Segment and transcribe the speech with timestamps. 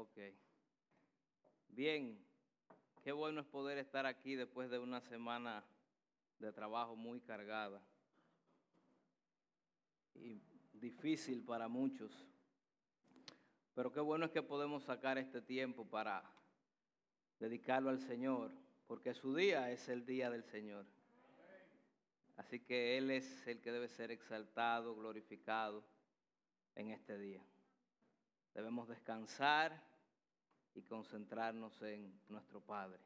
[0.00, 0.18] Ok.
[1.68, 2.18] Bien,
[3.02, 5.62] qué bueno es poder estar aquí después de una semana
[6.38, 7.82] de trabajo muy cargada
[10.14, 10.40] y
[10.72, 12.26] difícil para muchos.
[13.74, 16.24] Pero qué bueno es que podemos sacar este tiempo para
[17.38, 18.52] dedicarlo al Señor,
[18.86, 20.86] porque su día es el día del Señor.
[22.38, 25.84] Así que Él es el que debe ser exaltado, glorificado
[26.74, 27.44] en este día.
[28.54, 29.89] Debemos descansar
[30.74, 33.00] y concentrarnos en nuestro Padre.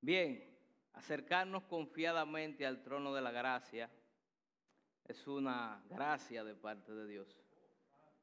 [0.00, 0.44] Bien,
[0.94, 3.90] acercarnos confiadamente al trono de la gracia
[5.04, 7.42] es una gracia de parte de Dios.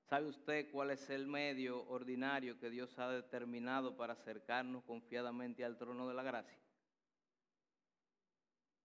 [0.09, 5.77] ¿Sabe usted cuál es el medio ordinario que Dios ha determinado para acercarnos confiadamente al
[5.77, 6.57] trono de la gracia?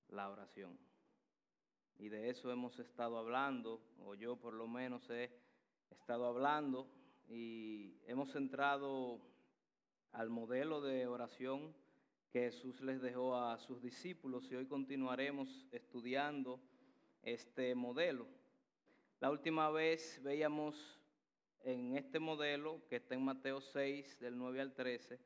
[0.09, 0.79] La oración.
[1.97, 5.31] Y de eso hemos estado hablando, o yo por lo menos he
[5.91, 6.91] estado hablando,
[7.29, 9.21] y hemos entrado
[10.13, 11.75] al modelo de oración
[12.31, 16.61] que Jesús les dejó a sus discípulos y hoy continuaremos estudiando
[17.23, 18.27] este modelo.
[19.21, 21.01] La última vez veíamos
[21.61, 25.19] en este modelo que está en Mateo 6, del 9 al 13,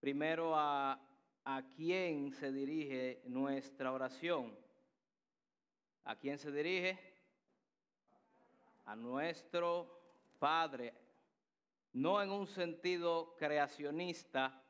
[0.00, 1.00] primero a,
[1.44, 4.56] a quién se dirige nuestra oración.
[6.04, 6.98] ¿A quién se dirige?
[8.84, 10.00] A nuestro
[10.38, 10.92] Padre,
[11.92, 14.62] no en un sentido creacionista,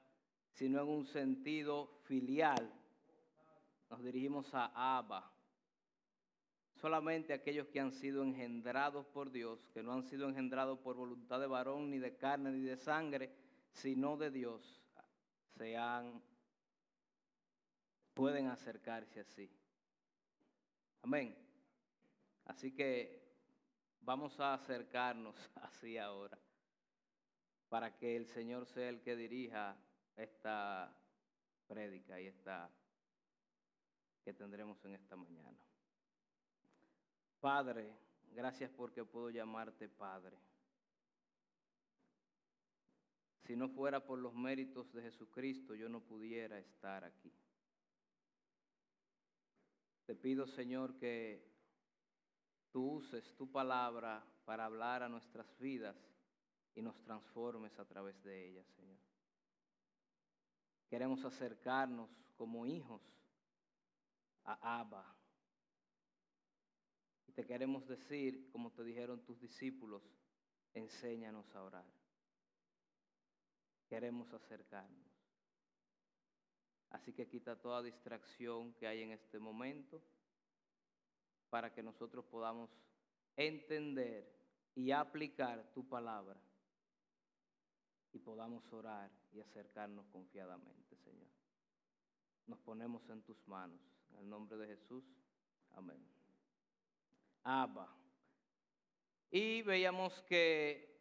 [0.53, 2.73] sino en un sentido filial.
[3.91, 5.31] Nos dirigimos a Abba.
[6.75, 11.39] Solamente aquellos que han sido engendrados por Dios, que no han sido engendrados por voluntad
[11.39, 13.31] de varón, ni de carne, ni de sangre,
[13.71, 14.83] sino de Dios,
[15.57, 16.21] se han,
[18.15, 19.51] pueden acercarse así.
[21.03, 21.37] Amén.
[22.47, 23.23] Así que
[24.01, 26.39] vamos a acercarnos así ahora,
[27.73, 29.75] para que el Señor sea el que dirija
[30.15, 30.95] esta
[31.67, 32.71] prédica y esta
[34.23, 35.59] que tendremos en esta mañana.
[37.41, 37.97] Padre,
[38.35, 40.37] gracias porque puedo llamarte Padre.
[43.47, 47.33] Si no fuera por los méritos de Jesucristo, yo no pudiera estar aquí.
[50.05, 51.43] Te pido, Señor, que
[52.71, 56.12] tú uses tu palabra para hablar a nuestras vidas
[56.75, 58.99] y nos transformes a través de ella, Señor.
[60.89, 63.03] Queremos acercarnos como hijos
[64.45, 65.15] a Abba.
[67.27, 70.03] Y te queremos decir, como te dijeron tus discípulos,
[70.75, 71.87] enséñanos a orar.
[73.89, 75.13] Queremos acercarnos.
[76.91, 80.03] Así que quita toda distracción que hay en este momento
[81.49, 82.71] para que nosotros podamos
[83.37, 84.31] entender
[84.75, 86.39] y aplicar tu palabra
[88.13, 91.29] y podamos orar y acercarnos confiadamente, Señor.
[92.47, 93.81] Nos ponemos en tus manos.
[94.11, 95.05] En el nombre de Jesús.
[95.73, 96.05] Amén.
[97.45, 97.89] Abba.
[99.31, 100.93] Y veíamos que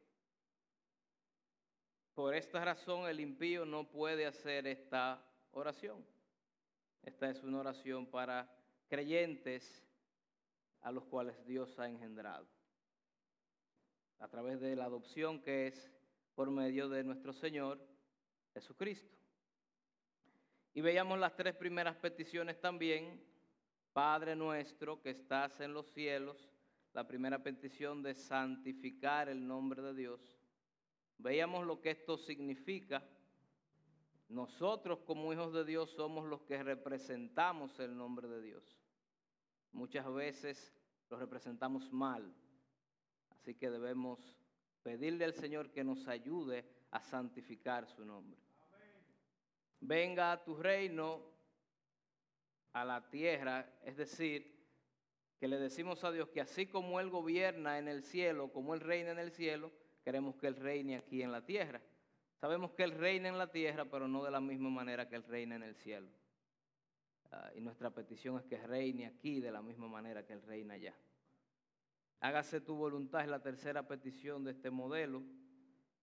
[2.14, 6.06] por esta razón el impío no puede hacer esta oración.
[7.04, 8.50] Esta es una oración para
[8.88, 9.84] creyentes
[10.82, 12.48] a los cuales Dios ha engendrado.
[14.20, 15.92] A través de la adopción que es
[16.41, 17.79] por medio de nuestro Señor
[18.56, 19.16] Jesucristo.
[20.74, 23.24] Y veíamos las tres primeras peticiones también.
[23.94, 26.50] Padre nuestro que estás en los cielos,
[26.94, 30.19] la primera petición de santificar el nombre de Dios.
[31.19, 33.03] Veíamos lo que esto significa.
[34.28, 38.63] Nosotros como hijos de Dios somos los que representamos el nombre de Dios.
[39.74, 40.74] Muchas veces
[41.07, 42.34] lo representamos mal.
[43.30, 44.41] Así que debemos
[44.84, 48.40] pedirle al Señor que nos ayude a santificar su nombre.
[49.80, 51.22] Venga a tu reino
[52.74, 54.62] a la tierra, es decir,
[55.40, 58.80] que le decimos a Dios que así como Él gobierna en el cielo, como Él
[58.80, 59.72] reina en el cielo,
[60.03, 61.81] queremos que Él reine aquí en la tierra.
[62.39, 65.24] Sabemos que Él reina en la tierra, pero no de la misma manera que Él
[65.24, 66.07] reina en el cielo.
[67.31, 70.75] Ah, y nuestra petición es que reine aquí de la misma manera que Él reina
[70.75, 70.94] allá.
[72.21, 75.23] Hágase tu voluntad, es la tercera petición de este modelo.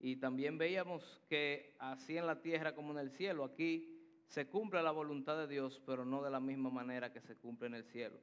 [0.00, 4.82] Y también veíamos que así en la tierra como en el cielo, aquí se cumple
[4.82, 7.84] la voluntad de Dios, pero no de la misma manera que se cumple en el
[7.84, 8.20] cielo.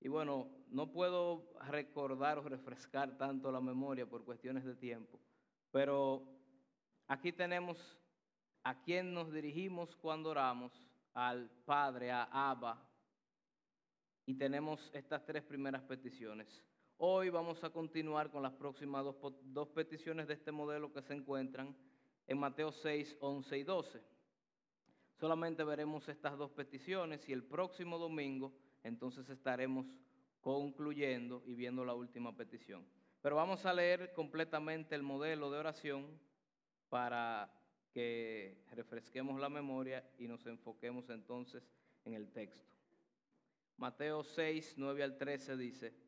[0.00, 5.20] Y bueno, no puedo recordar o refrescar tanto la memoria por cuestiones de tiempo,
[5.72, 6.24] pero
[7.08, 7.98] aquí tenemos
[8.62, 10.72] a quien nos dirigimos cuando oramos,
[11.14, 12.84] al Padre, a Abba,
[14.26, 16.62] y tenemos estas tres primeras peticiones.
[17.00, 19.14] Hoy vamos a continuar con las próximas dos,
[19.44, 21.76] dos peticiones de este modelo que se encuentran
[22.26, 24.02] en Mateo 6, 11 y 12.
[25.14, 28.52] Solamente veremos estas dos peticiones y el próximo domingo
[28.82, 29.86] entonces estaremos
[30.40, 32.84] concluyendo y viendo la última petición.
[33.22, 36.18] Pero vamos a leer completamente el modelo de oración
[36.88, 37.48] para
[37.92, 41.62] que refresquemos la memoria y nos enfoquemos entonces
[42.04, 42.72] en el texto.
[43.76, 46.07] Mateo 6, 9 al 13 dice,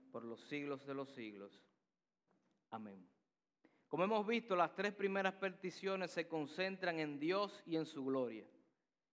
[0.11, 1.63] por los siglos de los siglos.
[2.69, 3.07] Amén.
[3.87, 8.45] Como hemos visto, las tres primeras peticiones se concentran en Dios y en su gloria.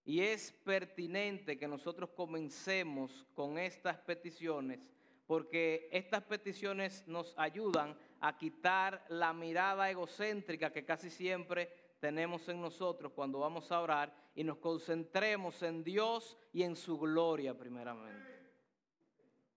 [0.05, 4.89] Y es pertinente que nosotros comencemos con estas peticiones
[5.29, 12.63] porque estas peticiones nos ayudan a quitar la mirada egocéntrica que casi siempre tenemos en
[12.63, 18.38] nosotros cuando vamos a orar y nos concentremos en Dios y en su gloria primeramente.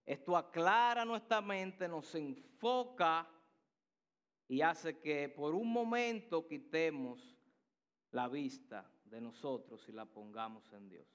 [0.06, 3.27] Esto aclara nuestra mente, nos enfoca
[4.48, 7.38] y hace que por un momento quitemos
[8.12, 11.07] la vista de nosotros y la pongamos en Dios.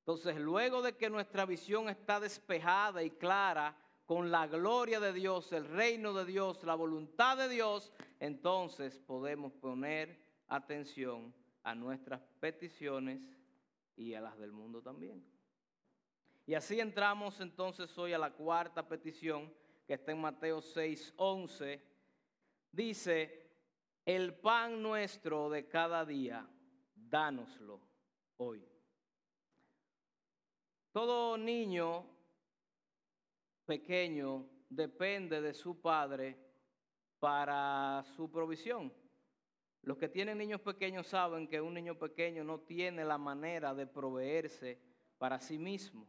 [0.00, 5.52] Entonces, luego de que nuestra visión está despejada y clara con la gloria de Dios,
[5.52, 13.20] el reino de Dios, la voluntad de Dios, entonces podemos poner atención a nuestras peticiones
[13.96, 15.24] y a las del mundo también.
[16.46, 19.52] Y así entramos entonces hoy a la cuarta petición
[19.86, 21.82] que está en Mateo 6, 11.
[22.70, 23.50] Dice,
[24.04, 26.46] el pan nuestro de cada día,
[26.94, 27.80] dánoslo
[28.36, 28.68] hoy.
[30.92, 32.06] Todo niño
[33.64, 36.38] pequeño depende de su padre
[37.18, 38.92] para su provisión.
[39.82, 43.86] Los que tienen niños pequeños saben que un niño pequeño no tiene la manera de
[43.86, 44.78] proveerse
[45.18, 46.06] para sí mismo.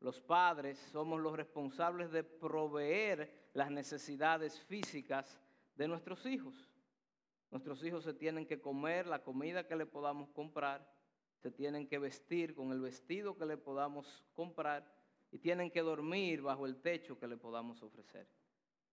[0.00, 5.40] Los padres somos los responsables de proveer las necesidades físicas
[5.74, 6.54] de nuestros hijos.
[7.50, 10.88] Nuestros hijos se tienen que comer la comida que le podamos comprar,
[11.38, 14.92] se tienen que vestir con el vestido que le podamos comprar
[15.30, 18.28] y tienen que dormir bajo el techo que le podamos ofrecer.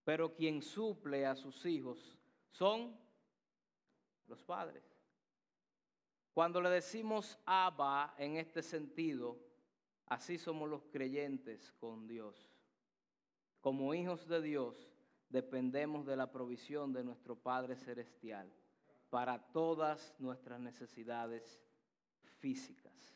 [0.04, 2.18] Pero quien suple a sus hijos
[2.52, 2.98] son
[4.28, 4.84] los padres.
[6.34, 9.38] Cuando le decimos Abba en este sentido,
[10.08, 12.50] así somos los creyentes con Dios.
[13.62, 14.90] Como hijos de Dios,
[15.30, 18.52] dependemos de la provisión de nuestro Padre Celestial
[19.10, 21.62] para todas nuestras necesidades
[22.40, 23.16] físicas.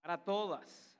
[0.00, 0.96] Para todas.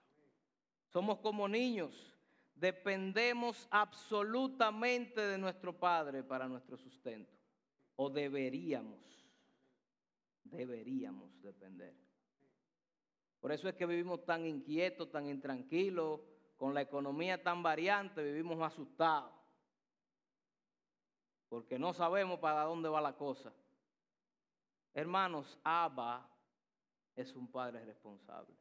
[0.88, 2.14] Somos como niños.
[2.54, 7.32] Dependemos absolutamente de nuestro Padre para nuestro sustento.
[7.96, 9.00] O deberíamos.
[10.44, 12.05] Deberíamos depender.
[13.40, 16.20] Por eso es que vivimos tan inquietos, tan intranquilos,
[16.56, 19.32] con la economía tan variante, vivimos asustados.
[21.48, 23.52] Porque no sabemos para dónde va la cosa.
[24.94, 26.28] Hermanos, Abba
[27.14, 28.56] es un padre responsable.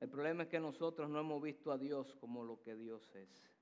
[0.00, 3.52] El problema es que nosotros no hemos visto a Dios como lo que Dios es.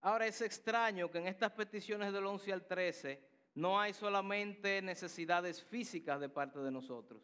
[0.00, 3.22] Ahora es extraño que en estas peticiones del 11 al 13
[3.54, 7.22] no hay solamente necesidades físicas de parte de nosotros.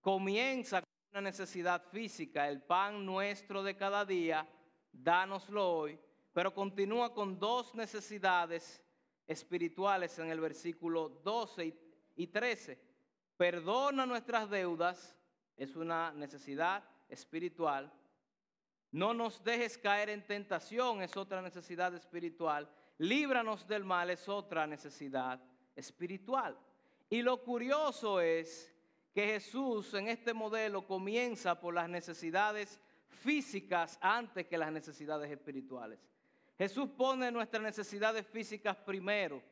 [0.00, 4.46] Comienza con una necesidad física, el pan nuestro de cada día,
[4.92, 5.98] dánoslo hoy,
[6.32, 8.82] pero continúa con dos necesidades
[9.26, 11.76] espirituales en el versículo 12
[12.16, 12.80] y 13.
[13.36, 15.16] Perdona nuestras deudas,
[15.56, 17.92] es una necesidad espiritual.
[18.92, 22.68] No nos dejes caer en tentación, es otra necesidad espiritual.
[23.00, 25.40] Líbranos del mal, es otra necesidad
[25.74, 26.54] espiritual.
[27.08, 28.70] Y lo curioso es
[29.14, 32.78] que Jesús en este modelo comienza por las necesidades
[33.08, 35.98] físicas antes que las necesidades espirituales.
[36.58, 39.42] Jesús pone nuestras necesidades físicas primero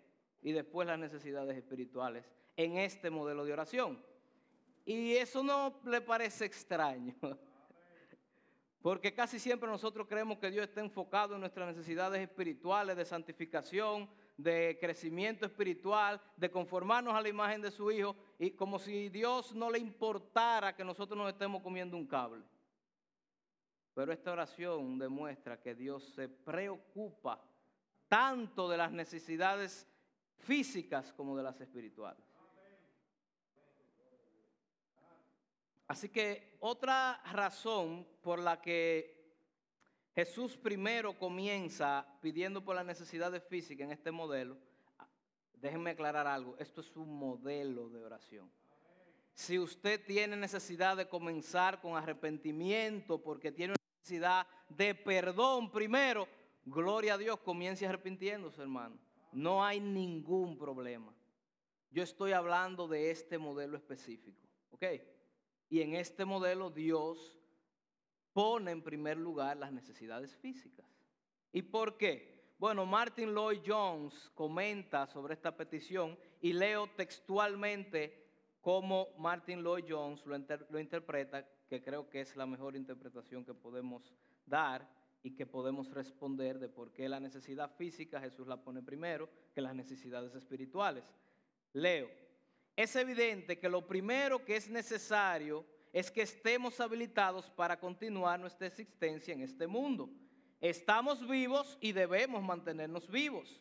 [0.43, 4.05] y después las necesidades espirituales en este modelo de oración.
[4.85, 7.15] Y eso no le parece extraño,
[8.81, 14.09] porque casi siempre nosotros creemos que Dios está enfocado en nuestras necesidades espirituales de santificación,
[14.37, 19.53] de crecimiento espiritual, de conformarnos a la imagen de su Hijo, y como si Dios
[19.55, 22.45] no le importara que nosotros nos estemos comiendo un cable.
[23.95, 27.43] Pero esta oración demuestra que Dios se preocupa
[28.07, 29.89] tanto de las necesidades
[30.37, 32.28] físicas como de las espirituales.
[35.89, 39.19] Así que otra razón por la que
[40.15, 44.59] Jesús primero comienza pidiendo por las necesidades físicas en este modelo,
[45.55, 48.51] déjenme aclarar algo, esto es un modelo de oración.
[49.33, 56.29] Si usted tiene necesidad de comenzar con arrepentimiento porque tiene necesidad de perdón primero,
[56.67, 58.99] gloria a Dios, comience arrepintiéndose, hermano.
[59.33, 61.15] No hay ningún problema.
[61.91, 64.85] Yo estoy hablando de este modelo específico, ¿ok?
[65.69, 67.37] Y en este modelo Dios
[68.33, 70.87] pone en primer lugar las necesidades físicas.
[71.53, 72.55] ¿Y por qué?
[72.59, 78.27] Bueno, Martin Lloyd Jones comenta sobre esta petición y leo textualmente
[78.61, 80.37] cómo Martin Lloyd Jones lo,
[80.71, 84.13] lo interpreta, que creo que es la mejor interpretación que podemos
[84.45, 84.89] dar
[85.23, 89.61] y que podemos responder de por qué la necesidad física Jesús la pone primero que
[89.61, 91.05] las necesidades espirituales.
[91.73, 92.09] Leo,
[92.79, 98.69] es evidente que lo primero que es necesario es que estemos habilitados para continuar nuestra
[98.69, 100.09] existencia en este mundo.
[100.61, 103.61] Estamos vivos y debemos mantenernos vivos.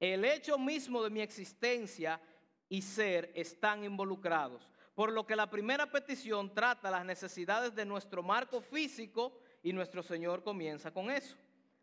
[0.00, 2.20] El hecho mismo de mi existencia
[2.68, 8.24] y ser están involucrados, por lo que la primera petición trata las necesidades de nuestro
[8.24, 11.36] marco físico y nuestro Señor comienza con eso.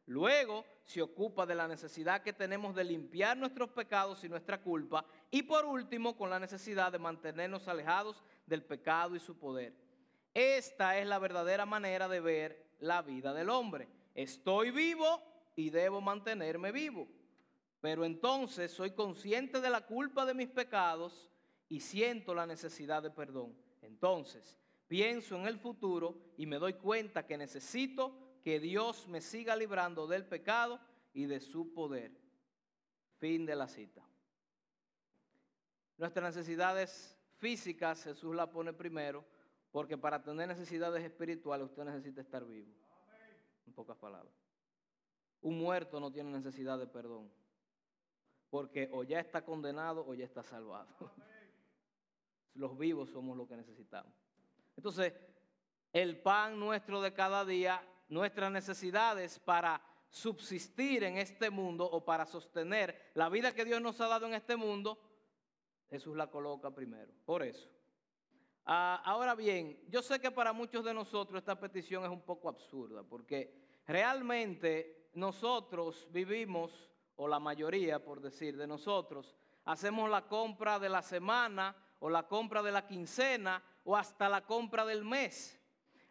[0.07, 5.03] Luego se ocupa de la necesidad que tenemos de limpiar nuestros pecados y nuestra culpa.
[5.31, 9.73] Y por último, con la necesidad de mantenernos alejados del pecado y su poder.
[10.33, 13.87] Esta es la verdadera manera de ver la vida del hombre.
[14.13, 15.23] Estoy vivo
[15.55, 17.07] y debo mantenerme vivo.
[17.81, 21.29] Pero entonces soy consciente de la culpa de mis pecados
[21.67, 23.55] y siento la necesidad de perdón.
[23.81, 24.57] Entonces,
[24.87, 30.05] pienso en el futuro y me doy cuenta que necesito que Dios me siga librando
[30.05, 30.79] del pecado
[31.13, 32.11] y de su poder.
[33.17, 34.07] Fin de la cita.
[35.97, 39.25] Nuestras necesidades físicas Jesús las pone primero,
[39.71, 42.71] porque para tener necesidades espirituales usted necesita estar vivo.
[43.65, 44.31] En pocas palabras.
[45.41, 47.31] Un muerto no tiene necesidad de perdón,
[48.51, 50.87] porque o ya está condenado o ya está salvado.
[52.53, 54.13] Los vivos somos lo que necesitamos.
[54.77, 55.13] Entonces,
[55.91, 62.25] el pan nuestro de cada día nuestras necesidades para subsistir en este mundo o para
[62.25, 64.97] sostener la vida que Dios nos ha dado en este mundo,
[65.89, 67.11] Jesús la coloca primero.
[67.25, 67.69] Por eso.
[68.65, 72.49] Ah, ahora bien, yo sé que para muchos de nosotros esta petición es un poco
[72.49, 79.35] absurda, porque realmente nosotros vivimos, o la mayoría, por decir, de nosotros,
[79.65, 84.45] hacemos la compra de la semana o la compra de la quincena o hasta la
[84.45, 85.54] compra del mes.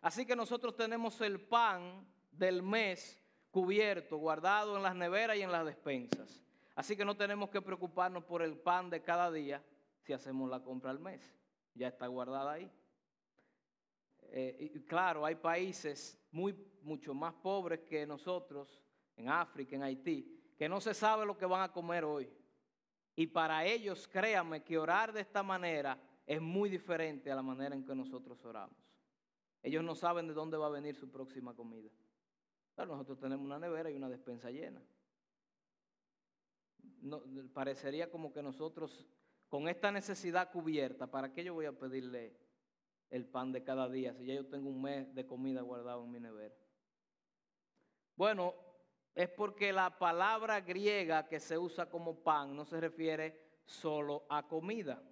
[0.04, 3.18] Así que nosotros tenemos el pan del mes
[3.50, 6.42] cubierto, guardado en las neveras y en las despensas.
[6.74, 9.64] Así que no tenemos que preocuparnos por el pan de cada día
[10.02, 11.34] si hacemos la compra al mes.
[11.72, 12.70] Ya está guardada ahí.
[14.24, 18.84] Eh, y claro, hay países muy, mucho más pobres que nosotros,
[19.16, 22.30] en África, en Haití, que no se sabe lo que van a comer hoy.
[23.16, 27.74] Y para ellos, créanme que orar de esta manera es muy diferente a la manera
[27.74, 28.83] en que nosotros oramos.
[29.64, 31.88] Ellos no saben de dónde va a venir su próxima comida.
[32.76, 34.82] Nosotros tenemos una nevera y una despensa llena.
[37.54, 39.06] parecería como que nosotros,
[39.48, 42.36] con esta necesidad cubierta, ¿para qué yo voy a pedirle
[43.08, 46.10] el pan de cada día si ya yo tengo un mes de comida guardado en
[46.10, 46.54] mi nevera?
[48.16, 48.54] Bueno,
[49.14, 54.46] es porque la palabra griega que se usa como pan no se refiere solo a
[54.46, 55.02] comida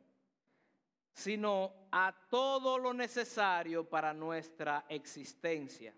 [1.13, 5.95] sino a todo lo necesario para nuestra existencia.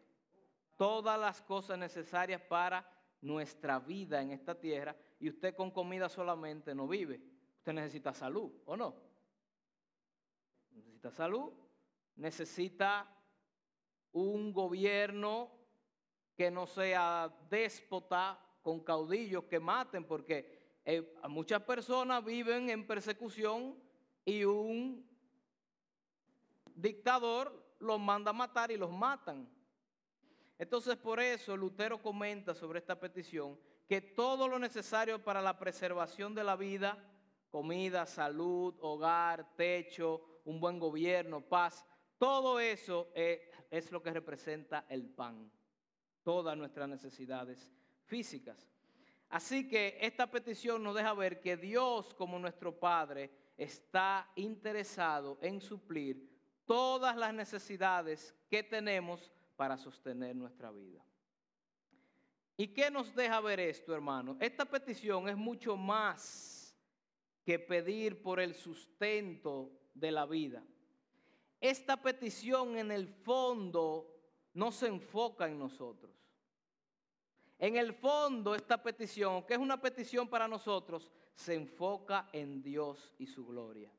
[0.77, 2.87] Todas las cosas necesarias para
[3.21, 7.21] nuestra vida en esta tierra y usted con comida solamente no vive.
[7.59, 8.95] Usted necesita salud, ¿o no?
[10.73, 11.53] Necesita salud,
[12.17, 13.09] necesita
[14.13, 15.51] un gobierno
[16.37, 23.79] que no sea déspota con caudillos que maten, porque eh, muchas personas viven en persecución
[24.25, 25.07] y un
[26.75, 29.49] dictador los manda a matar y los matan.
[30.59, 36.35] Entonces por eso Lutero comenta sobre esta petición que todo lo necesario para la preservación
[36.35, 36.97] de la vida,
[37.51, 41.85] comida, salud, hogar, techo, un buen gobierno, paz,
[42.19, 43.41] todo eso es,
[43.71, 45.51] es lo que representa el pan,
[46.23, 47.71] todas nuestras necesidades
[48.07, 48.71] físicas.
[49.29, 55.61] Así que esta petición nos deja ver que Dios como nuestro Padre está interesado en
[55.61, 56.29] suplir
[56.65, 61.05] todas las necesidades que tenemos para sostener nuestra vida.
[62.57, 64.37] ¿Y qué nos deja ver esto, hermano?
[64.41, 66.77] Esta petición es mucho más
[67.45, 70.63] que pedir por el sustento de la vida.
[71.61, 74.15] Esta petición en el fondo
[74.53, 76.13] no se enfoca en nosotros.
[77.59, 83.13] En el fondo esta petición, que es una petición para nosotros, se enfoca en Dios
[83.19, 83.91] y su gloria.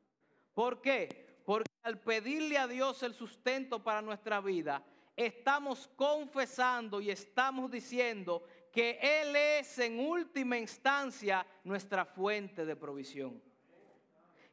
[0.53, 1.41] ¿Por qué?
[1.45, 4.83] Porque al pedirle a Dios el sustento para nuestra vida,
[5.15, 13.41] estamos confesando y estamos diciendo que Él es en última instancia nuestra fuente de provisión.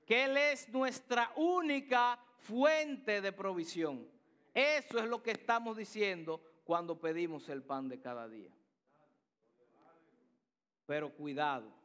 [0.06, 4.06] Que Él es nuestra única fuente de provisión.
[4.52, 8.52] Eso es lo que estamos diciendo cuando pedimos el pan de cada día.
[10.86, 11.81] Pero cuidado,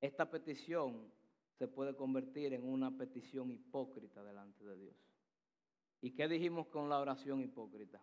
[0.00, 1.12] esta petición
[1.58, 4.96] se puede convertir en una petición hipócrita delante de Dios.
[6.00, 8.00] ¿Y qué dijimos con la oración hipócrita?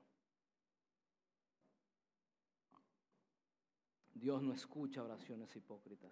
[4.14, 6.12] Dios no escucha oraciones hipócritas.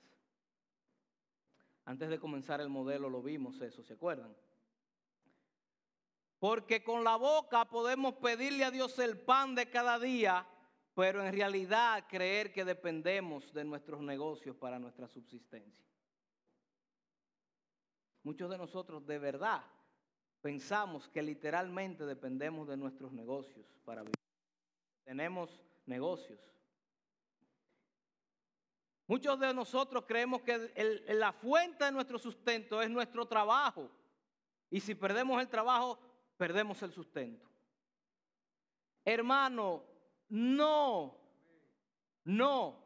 [1.85, 4.35] Antes de comenzar el modelo lo vimos eso, ¿se acuerdan?
[6.39, 10.47] Porque con la boca podemos pedirle a Dios el pan de cada día,
[10.95, 15.85] pero en realidad creer que dependemos de nuestros negocios para nuestra subsistencia.
[18.23, 19.61] Muchos de nosotros de verdad
[20.41, 24.15] pensamos que literalmente dependemos de nuestros negocios para vivir.
[25.03, 26.39] Tenemos negocios.
[29.05, 30.71] Muchos de nosotros creemos que
[31.09, 33.91] la fuente de nuestro sustento es nuestro trabajo.
[34.71, 35.99] Y si perdemos el trabajo,
[36.37, 37.47] perdemos el sustento.
[39.03, 39.94] Hermano,
[40.29, 41.17] no,
[42.23, 42.83] no.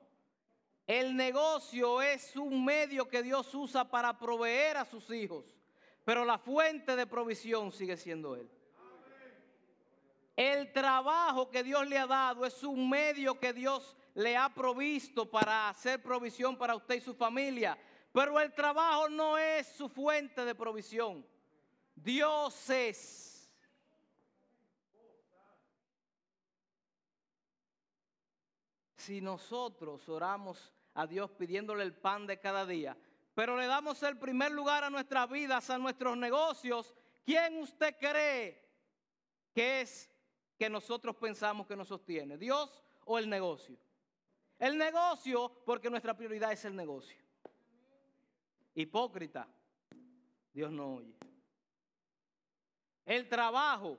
[0.86, 5.46] El negocio es un medio que Dios usa para proveer a sus hijos,
[6.03, 8.50] pero la fuente de provisión sigue siendo Él.
[10.36, 15.29] El trabajo que Dios le ha dado es un medio que Dios le ha provisto
[15.29, 17.77] para hacer provisión para usted y su familia,
[18.13, 21.25] pero el trabajo no es su fuente de provisión.
[21.94, 23.28] Dios es.
[29.00, 32.98] Si nosotros oramos a Dios pidiéndole el pan de cada día,
[33.33, 38.62] pero le damos el primer lugar a nuestras vidas, a nuestros negocios, ¿quién usted cree
[39.53, 40.12] que es
[40.57, 42.38] que nosotros pensamos que nos sostiene?
[42.38, 43.77] ¿Dios o el negocio?
[44.57, 47.24] El negocio porque nuestra prioridad es el negocio.
[48.75, 49.48] Hipócrita,
[50.51, 51.16] Dios no oye.
[53.05, 53.98] El trabajo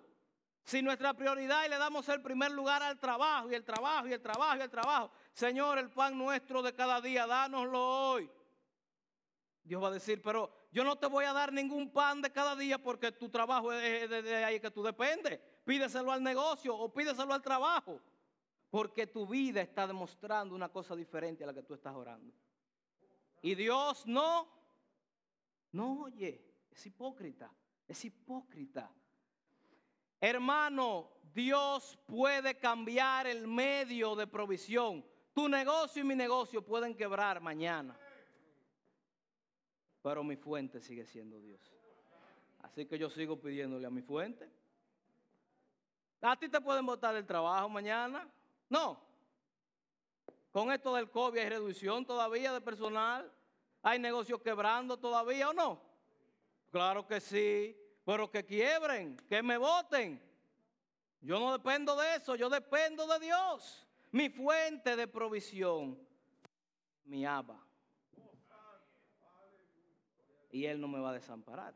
[0.65, 4.13] si nuestra prioridad y le damos el primer lugar al trabajo y el trabajo y
[4.13, 8.31] el trabajo y el trabajo, Señor, el pan nuestro de cada día, dánoslo hoy.
[9.63, 12.57] Dios va a decir, pero yo no te voy a dar ningún pan de cada
[12.57, 15.41] día porque tu trabajo es de ahí que tú dependes.
[15.65, 18.01] Pídeselo al negocio o pídeselo al trabajo.
[18.71, 22.33] Porque tu vida está demostrando una cosa diferente a la que tú estás orando.
[23.43, 24.49] Y Dios no,
[25.73, 27.53] no oye, es hipócrita,
[27.87, 28.93] es hipócrita.
[30.21, 35.05] Hermano, Dios puede cambiar el medio de provisión.
[35.33, 37.97] Tu negocio y mi negocio pueden quebrar mañana.
[40.03, 41.61] Pero mi fuente sigue siendo Dios.
[42.63, 44.51] Así que yo sigo pidiéndole a mi fuente.
[46.21, 48.29] ¿A ti te pueden botar del trabajo mañana?
[48.69, 49.01] No.
[50.53, 53.33] Con esto del COVID hay reducción todavía de personal.
[53.83, 55.81] ¿Hay negocios quebrando todavía o no?
[56.71, 57.77] Claro que sí
[58.11, 60.21] pero que quiebren, que me voten.
[61.21, 63.87] Yo no dependo de eso, yo dependo de Dios.
[64.11, 65.97] Mi fuente de provisión,
[67.05, 67.65] mi Abba.
[70.51, 71.73] Y Él no me va a desamparar.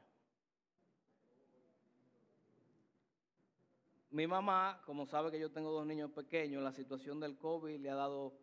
[4.11, 7.90] Mi mamá, como sabe que yo tengo dos niños pequeños, la situación del COVID le
[7.90, 8.37] ha dado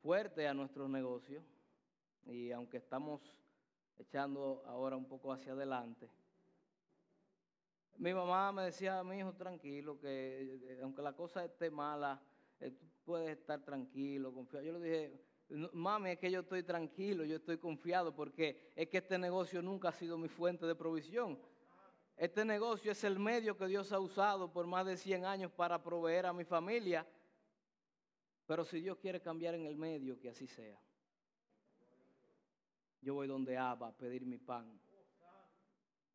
[0.00, 1.44] fuerte a nuestros negocios.
[2.24, 3.20] Y aunque estamos
[3.98, 6.08] echando ahora un poco hacia adelante,
[7.98, 12.20] mi mamá me decía, mi hijo, tranquilo, que eh, aunque la cosa esté mala,
[12.60, 14.66] eh, tú puedes estar tranquilo, confiado.
[14.66, 15.20] Yo le dije,
[15.72, 19.88] mami, es que yo estoy tranquilo, yo estoy confiado, porque es que este negocio nunca
[19.88, 21.38] ha sido mi fuente de provisión.
[22.16, 25.82] Este negocio es el medio que Dios ha usado por más de 100 años para
[25.82, 27.06] proveer a mi familia.
[28.46, 30.80] Pero si Dios quiere cambiar en el medio, que así sea.
[33.02, 34.80] Yo voy donde Abba a pedir mi pan.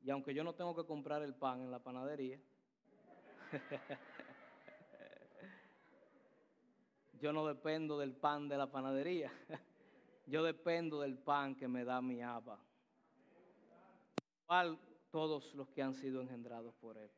[0.03, 2.39] Y aunque yo no tengo que comprar el pan en la panadería,
[7.19, 9.31] yo no dependo del pan de la panadería.
[10.27, 12.59] Yo dependo del pan que me da mi Abba.
[14.43, 17.11] Igual todos los que han sido engendrados por Él.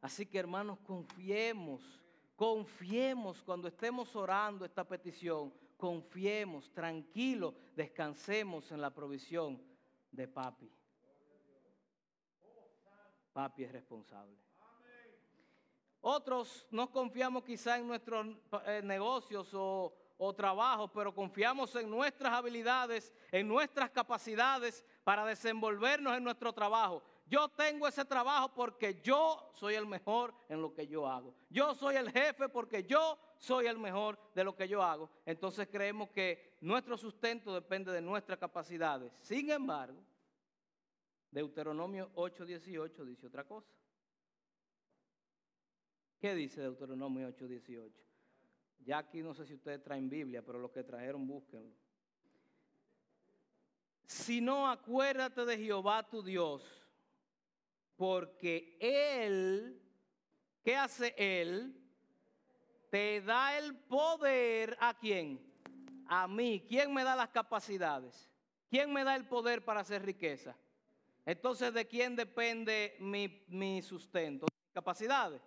[0.00, 2.00] Así que hermanos, confiemos,
[2.36, 9.60] confiemos cuando estemos orando esta petición, confiemos, tranquilos, descansemos en la provisión
[10.12, 10.70] de papi.
[13.32, 14.36] Papi es responsable.
[16.02, 18.26] Otros no confiamos quizá en nuestros
[18.66, 26.16] eh, negocios o, o trabajos, pero confiamos en nuestras habilidades, en nuestras capacidades para desenvolvernos
[26.16, 27.02] en nuestro trabajo.
[27.30, 31.32] Yo tengo ese trabajo porque yo soy el mejor en lo que yo hago.
[31.48, 35.08] Yo soy el jefe porque yo soy el mejor de lo que yo hago.
[35.24, 39.12] Entonces creemos que nuestro sustento depende de nuestras capacidades.
[39.20, 40.02] Sin embargo,
[41.30, 43.72] Deuteronomio 8:18 dice otra cosa.
[46.18, 47.92] ¿Qué dice Deuteronomio 8:18?
[48.80, 51.74] Ya aquí no sé si ustedes traen Biblia, pero los que trajeron búsquenlo.
[54.04, 56.64] Si no, acuérdate de Jehová tu Dios,
[57.94, 59.80] porque Él,
[60.64, 61.76] ¿qué hace Él?
[62.90, 65.40] Te da el poder a quién?
[66.08, 66.64] A mí.
[66.66, 68.28] ¿Quién me da las capacidades?
[68.68, 70.56] ¿Quién me da el poder para hacer riqueza?
[71.26, 74.46] Entonces, ¿de quién depende mi, mi sustento?
[74.72, 75.42] ¿Capacidades?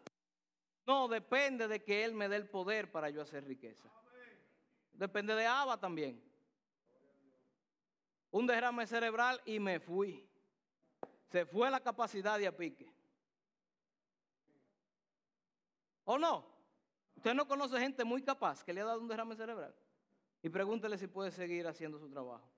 [0.86, 3.90] No, depende de que Él me dé el poder para yo hacer riqueza.
[4.94, 6.22] Depende de Abba también.
[8.32, 10.28] Un derrame cerebral y me fui.
[11.32, 12.92] Se fue la capacidad de apique.
[16.06, 16.46] ¿O no?
[17.16, 19.74] Usted no conoce gente muy capaz que le ha dado un derrame cerebral.
[20.42, 22.52] Y pregúntele si puede seguir haciendo su trabajo.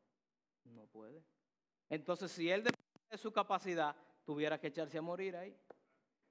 [0.63, 1.23] No puede.
[1.89, 2.84] Entonces, si él depende
[3.15, 5.58] de su capacidad, tuviera que echarse a morir ahí.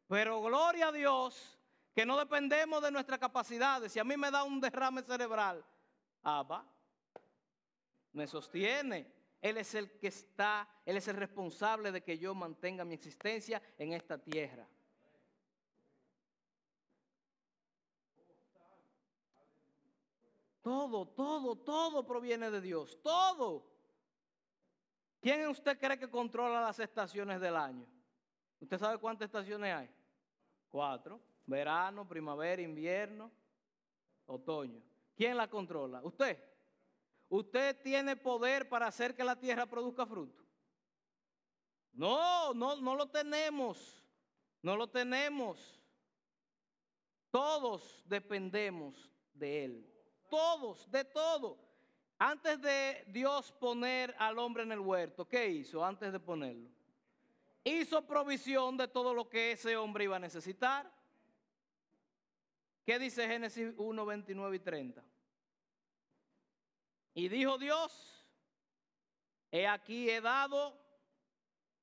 [0.06, 1.58] Pero gloria a Dios
[1.94, 3.92] que no dependemos de nuestras capacidades.
[3.92, 5.64] Si a mí me da un derrame cerebral,
[6.22, 6.64] Abba
[8.12, 9.12] me sostiene.
[9.40, 13.62] Él es el que está, Él es el responsable de que yo mantenga mi existencia
[13.78, 14.66] en esta tierra.
[20.60, 22.98] Todo, todo, todo proviene de Dios.
[23.02, 23.73] Todo.
[25.24, 27.86] ¿Quién usted cree que controla las estaciones del año?
[28.60, 29.90] ¿Usted sabe cuántas estaciones hay?
[30.68, 33.32] Cuatro verano, primavera, invierno,
[34.26, 34.82] otoño.
[35.16, 36.02] ¿Quién la controla?
[36.02, 36.38] Usted.
[37.30, 40.44] ¿Usted tiene poder para hacer que la tierra produzca fruto?
[41.94, 44.04] No, no, no lo tenemos.
[44.60, 45.80] No lo tenemos.
[47.30, 49.90] Todos dependemos de Él.
[50.28, 51.63] Todos, de todo.
[52.18, 56.70] Antes de Dios poner al hombre en el huerto, ¿qué hizo antes de ponerlo?
[57.64, 60.90] Hizo provisión de todo lo que ese hombre iba a necesitar.
[62.84, 65.02] ¿Qué dice Génesis 1, 29 y 30?
[67.14, 68.26] Y dijo Dios,
[69.50, 70.78] he aquí he dado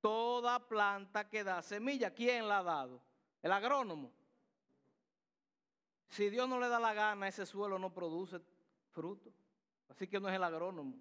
[0.01, 2.13] toda planta que da semilla.
[2.13, 3.01] ¿Quién la ha dado?
[3.41, 4.11] El agrónomo.
[6.09, 8.39] Si Dios no le da la gana, ese suelo no produce
[8.91, 9.31] fruto.
[9.91, 10.97] Así que no es el agrónomo.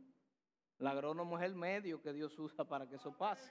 [0.78, 3.50] El agrónomo es el medio que Dios usa para que eso pase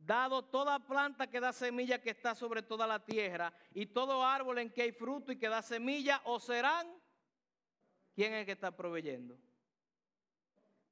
[0.00, 4.58] dado toda planta que da semilla que está sobre toda la tierra, y todo árbol
[4.58, 6.86] en que hay fruto y que da semilla, o serán,
[8.14, 9.38] ¿quién es el que está proveyendo?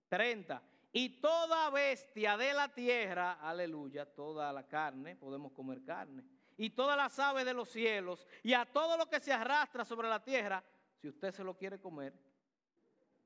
[0.08, 0.62] 30.
[0.92, 6.24] Y toda bestia de la tierra, aleluya, toda la carne, podemos comer carne,
[6.56, 10.08] y todas las aves de los cielos, y a todo lo que se arrastra sobre
[10.08, 10.62] la tierra,
[11.00, 12.12] si usted se lo quiere comer,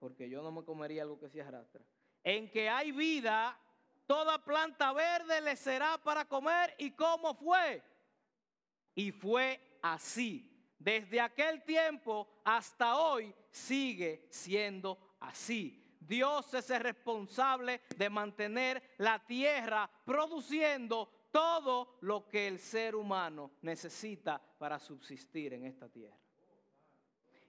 [0.02, 1.80] porque yo no me comería algo que se arrastra,
[2.24, 3.56] en que hay vida,
[4.04, 6.74] toda planta verde le será para comer.
[6.76, 7.80] ¿Y cómo fue?
[8.96, 10.50] Y fue así.
[10.76, 15.96] Desde aquel tiempo hasta hoy sigue siendo así.
[16.00, 23.52] Dios es el responsable de mantener la tierra produciendo todo lo que el ser humano
[23.62, 26.21] necesita para subsistir en esta tierra.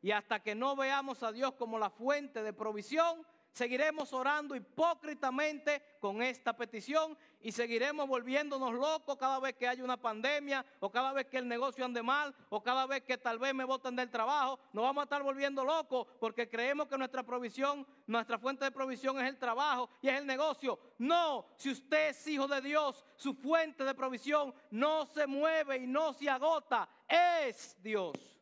[0.04, 5.82] Y hasta que no veamos a Dios como la fuente de provisión, seguiremos orando hipócritamente
[6.02, 11.14] con esta petición y seguiremos volviéndonos locos cada vez que haya una pandemia o cada
[11.14, 14.10] vez que el negocio ande mal o cada vez que tal vez me voten del
[14.10, 14.60] trabajo.
[14.74, 19.18] Nos vamos a estar volviendo locos porque creemos que nuestra provisión, nuestra fuente de provisión
[19.22, 20.78] es el trabajo y es el negocio.
[20.98, 25.88] No, si usted es hijo de Dios, su fuente de provisión no se mueve y
[25.88, 28.33] no se agota, es Dios.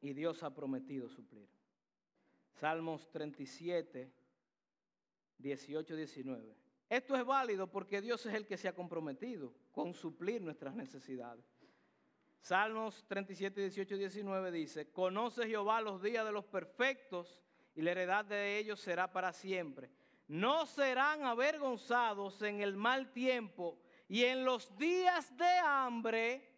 [0.00, 1.48] Y Dios ha prometido suplir.
[2.52, 4.12] Salmos 37,
[5.38, 6.56] 18, 19.
[6.88, 11.44] Esto es válido porque Dios es el que se ha comprometido con suplir nuestras necesidades.
[12.40, 17.40] Salmos 37, 18 y 19 dice, conoce Jehová los días de los perfectos
[17.74, 19.90] y la heredad de ellos será para siempre.
[20.30, 26.48] no serán avergonzados en el mal tiempo y en los días de hambre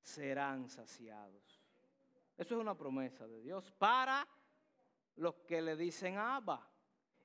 [0.00, 1.51] serán saciados.
[2.36, 4.26] Eso es una promesa de Dios para
[5.16, 6.68] los que le dicen Abba.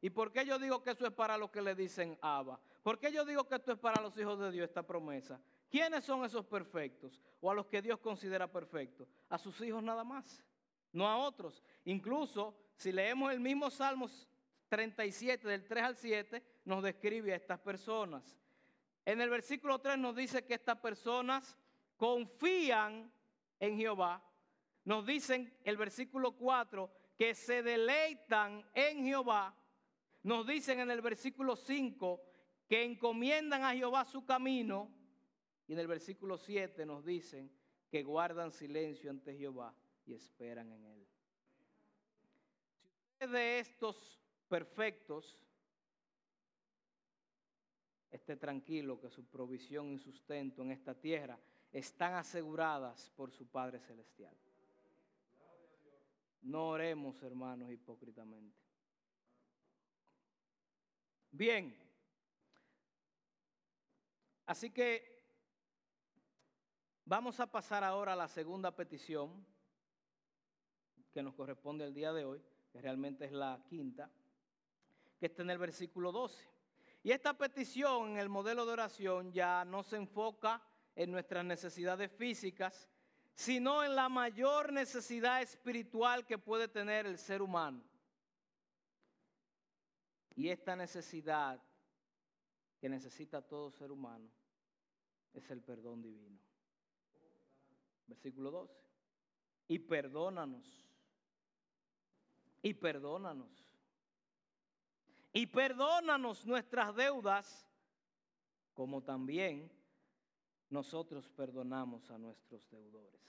[0.02, 2.60] ¿Y por qué yo digo que eso es para los que le dicen Abba?
[2.84, 5.42] ¿Por qué yo digo que esto es para los hijos de Dios, esta promesa?
[5.70, 7.22] ¿Quiénes son esos perfectos?
[7.42, 9.08] O a los que Dios considera perfectos.
[9.30, 10.44] A sus hijos nada más,
[10.92, 11.64] no a otros.
[11.86, 14.30] Incluso si leemos el mismo Salmos
[14.70, 18.38] 37, del 3 al 7, nos describe a estas personas.
[19.06, 21.58] En el versículo 3 nos dice que estas personas
[21.96, 23.12] confían
[23.60, 24.24] en Jehová.
[24.88, 29.54] Nos dicen el versículo 4 que se deleitan en Jehová.
[30.24, 32.22] Nos dicen en el versículo 5
[32.70, 34.90] que encomiendan a Jehová su camino.
[35.68, 37.52] Y en el versículo 7 nos dicen
[37.90, 41.08] que guardan silencio ante Jehová y esperan en él.
[42.72, 42.88] Si
[43.26, 45.38] usted de estos perfectos,
[48.10, 51.38] esté tranquilo que su provisión y sustento en esta tierra
[51.74, 54.34] están aseguradas por su Padre Celestial.
[56.42, 58.58] No oremos, hermanos, hipócritamente.
[61.32, 61.78] Bien,
[64.46, 65.24] así que
[67.06, 69.46] vamos a pasar ahora a la segunda petición
[71.12, 74.10] que nos corresponde el día de hoy, que realmente es la quinta
[75.20, 76.48] que está en el versículo 12.
[77.04, 80.62] Y esta petición en el modelo de oración ya no se enfoca
[80.96, 82.90] en nuestras necesidades físicas,
[83.38, 87.84] sino en la mayor necesidad espiritual que puede tener el ser humano.
[90.36, 91.62] Y esta necesidad
[92.82, 94.28] que necesita todo ser humano
[95.34, 96.40] es el perdón divino.
[98.08, 98.74] Versículo 12.
[99.68, 100.66] Y perdónanos.
[102.64, 103.68] Y perdónanos
[105.38, 107.70] y perdónanos nuestras deudas,
[108.74, 109.72] como también
[110.70, 113.22] nosotros perdonamos a nuestros deudores.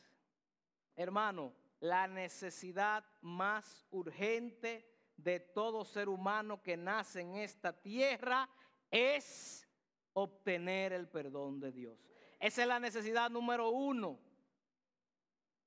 [0.97, 8.49] Hermano, la necesidad más urgente de todo ser humano que nace en esta tierra
[8.91, 9.69] es
[10.13, 11.99] obtener el perdón de Dios.
[12.41, 14.19] Esa es la necesidad número uno.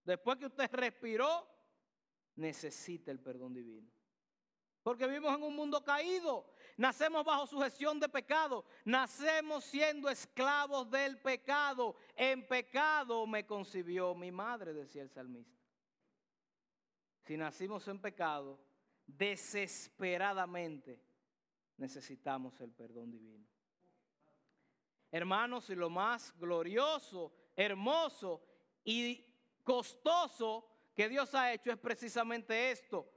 [0.03, 1.47] Después que usted respiró,
[2.35, 3.89] necesita el perdón divino.
[4.83, 6.45] Porque vivimos en un mundo caído.
[6.77, 8.65] Nacemos bajo sujeción de pecado.
[8.85, 11.95] Nacemos siendo esclavos del pecado.
[12.15, 15.59] En pecado me concibió mi madre, decía el salmista.
[17.21, 18.59] Si nacimos en pecado,
[19.05, 20.99] desesperadamente
[21.77, 23.45] necesitamos el perdón divino.
[25.11, 28.41] Hermanos, y lo más glorioso, hermoso
[28.83, 29.25] y
[29.63, 33.07] costoso que Dios ha hecho es precisamente esto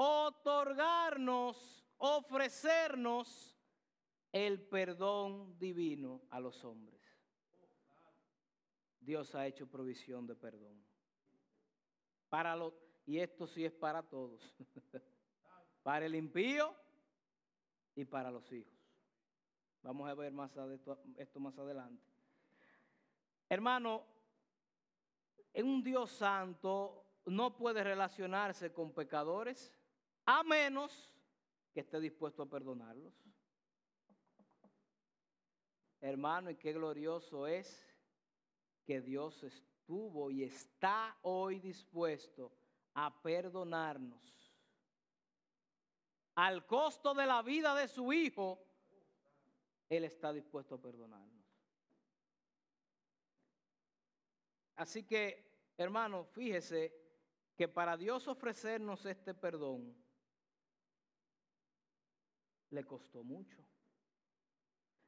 [0.00, 3.56] otorgarnos, ofrecernos
[4.32, 6.98] el perdón divino a los hombres.
[9.00, 10.84] Dios ha hecho provisión de perdón.
[12.28, 12.74] Para los,
[13.06, 14.54] y esto sí es para todos.
[15.82, 16.74] para el impío
[17.94, 18.78] y para los hijos.
[19.82, 22.04] Vamos a ver más esto, esto más adelante.
[23.48, 24.04] Hermano,
[25.54, 29.72] en un Dios santo no puede relacionarse con pecadores
[30.26, 31.17] a menos
[31.72, 33.14] que esté dispuesto a perdonarlos.
[36.00, 37.84] Hermano, y qué glorioso es
[38.84, 42.52] que Dios estuvo y está hoy dispuesto
[42.94, 44.52] a perdonarnos.
[46.36, 48.64] Al costo de la vida de su Hijo,
[49.88, 51.38] Él está dispuesto a perdonarnos.
[54.76, 56.94] Así que, hermano, fíjese
[57.56, 59.92] que para Dios ofrecernos este perdón,
[62.70, 63.58] le costó mucho.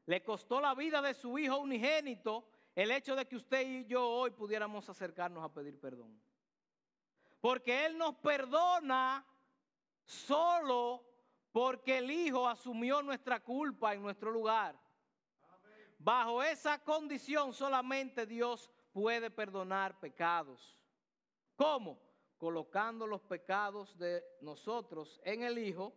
[0.07, 4.09] Le costó la vida de su hijo unigénito el hecho de que usted y yo
[4.09, 6.21] hoy pudiéramos acercarnos a pedir perdón.
[7.41, 9.27] Porque Él nos perdona
[10.05, 11.07] solo
[11.53, 14.79] porque el Hijo asumió nuestra culpa en nuestro lugar.
[15.99, 20.79] Bajo esa condición solamente Dios puede perdonar pecados.
[21.57, 22.01] ¿Cómo?
[22.39, 25.93] Colocando los pecados de nosotros en el Hijo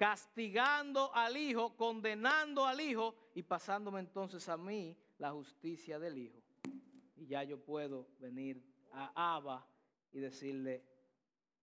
[0.00, 6.42] castigando al hijo, condenando al hijo y pasándome entonces a mí la justicia del hijo.
[7.16, 9.68] Y ya yo puedo venir a Abba
[10.10, 10.82] y decirle,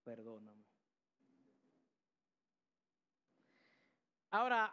[0.03, 0.63] perdóname.
[4.29, 4.71] Ahora,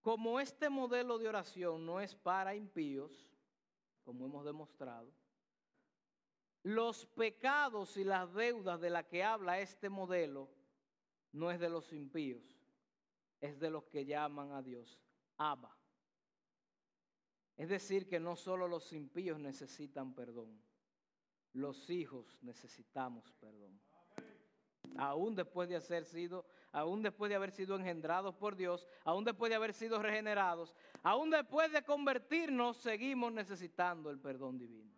[0.00, 3.12] como este modelo de oración no es para impíos,
[4.06, 5.12] como hemos demostrado,
[6.62, 10.55] los pecados y las deudas de las que habla este modelo
[11.32, 12.44] no es de los impíos,
[13.40, 14.98] es de los que llaman a Dios
[15.36, 15.76] Abba.
[17.56, 20.60] Es decir, que no solo los impíos necesitan perdón,
[21.52, 23.80] los hijos necesitamos perdón.
[24.98, 29.50] Aún después de haber sido, aún después de haber sido engendrados por Dios, aún después
[29.50, 34.94] de haber sido regenerados, aún después de convertirnos, seguimos necesitando el perdón divino.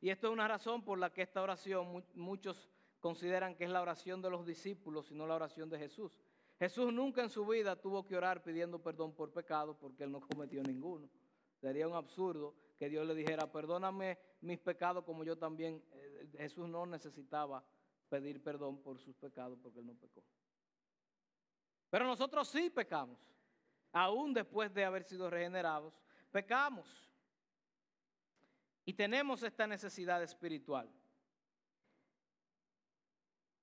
[0.00, 3.82] Y esto es una razón por la que esta oración muchos consideran que es la
[3.82, 6.18] oración de los discípulos y no la oración de Jesús.
[6.58, 10.20] Jesús nunca en su vida tuvo que orar pidiendo perdón por pecados porque él no
[10.20, 11.08] cometió ninguno.
[11.60, 15.82] Sería un absurdo que Dios le dijera, perdóname mis pecados como yo también.
[15.92, 17.64] Eh, Jesús no necesitaba
[18.08, 20.24] pedir perdón por sus pecados porque él no pecó.
[21.90, 23.18] Pero nosotros sí pecamos.
[23.92, 25.94] Aún después de haber sido regenerados,
[26.30, 26.86] pecamos.
[28.84, 30.90] Y tenemos esta necesidad espiritual.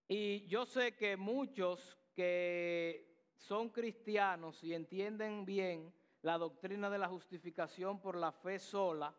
[0.08, 7.08] Y yo sé que muchos que son cristianos y entienden bien la doctrina de la
[7.08, 9.16] justificación por la fe sola,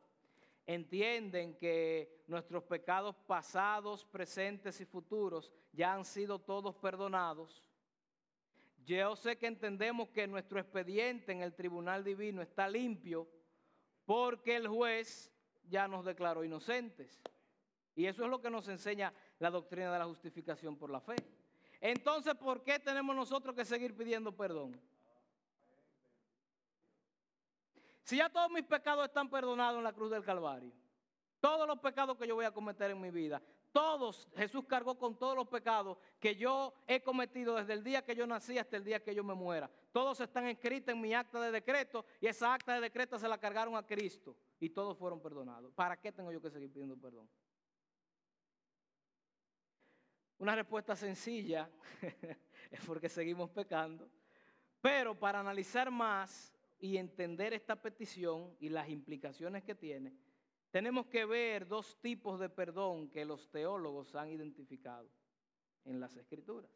[0.66, 7.62] entienden que nuestros pecados pasados, presentes y futuros ya han sido todos perdonados.
[8.84, 13.28] Yo sé que entendemos que nuestro expediente en el tribunal divino está limpio
[14.04, 15.32] porque el juez
[15.68, 17.20] ya nos declaró inocentes.
[17.96, 21.16] Y eso es lo que nos enseña la doctrina de la justificación por la fe.
[21.80, 24.78] Entonces, ¿por qué tenemos nosotros que seguir pidiendo perdón?
[28.02, 30.72] Si ya todos mis pecados están perdonados en la cruz del Calvario,
[31.40, 35.18] todos los pecados que yo voy a cometer en mi vida, todos, Jesús cargó con
[35.18, 38.84] todos los pecados que yo he cometido desde el día que yo nací hasta el
[38.84, 39.70] día que yo me muera.
[39.92, 43.38] Todos están escritos en mi acta de decreto y esa acta de decreto se la
[43.38, 45.72] cargaron a Cristo y todos fueron perdonados.
[45.72, 47.28] ¿Para qué tengo yo que seguir pidiendo perdón?
[50.38, 51.70] Una respuesta sencilla
[52.70, 54.10] es porque seguimos pecando,
[54.80, 60.14] pero para analizar más y entender esta petición y las implicaciones que tiene,
[60.70, 65.10] tenemos que ver dos tipos de perdón que los teólogos han identificado
[65.84, 66.70] en las escrituras.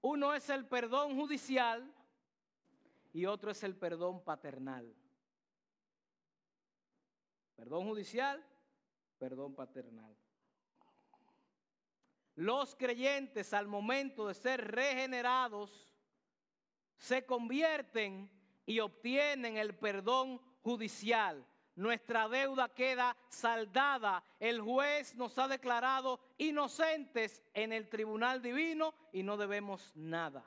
[0.00, 1.92] Uno es el perdón judicial
[3.12, 4.94] y otro es el perdón paternal.
[7.56, 8.44] Perdón judicial,
[9.18, 10.16] perdón paternal.
[12.36, 15.94] Los creyentes al momento de ser regenerados
[16.96, 18.30] se convierten
[18.66, 21.46] y obtienen el perdón judicial.
[21.76, 24.22] Nuestra deuda queda saldada.
[24.38, 30.44] El juez nos ha declarado inocentes en el tribunal divino y no debemos nada.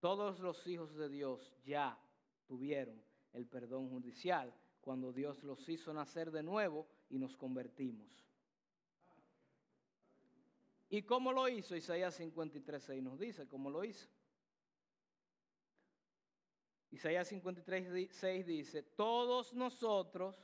[0.00, 1.98] Todos los hijos de Dios ya
[2.46, 8.26] tuvieron el perdón judicial cuando Dios los hizo nacer de nuevo y nos convertimos.
[10.88, 11.74] ¿Y cómo lo hizo?
[11.74, 14.08] Isaías 53.6 nos dice cómo lo hizo.
[16.90, 20.36] Isaías 53.6 dice, todos nosotros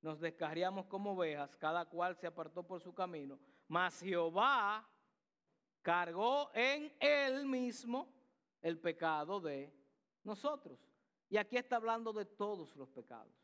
[0.00, 4.88] nos descarriamos como ovejas, cada cual se apartó por su camino, mas Jehová
[5.82, 8.12] cargó en él mismo
[8.62, 9.72] el pecado de
[10.24, 10.80] nosotros.
[11.28, 13.34] Y aquí está hablando de todos los pecados.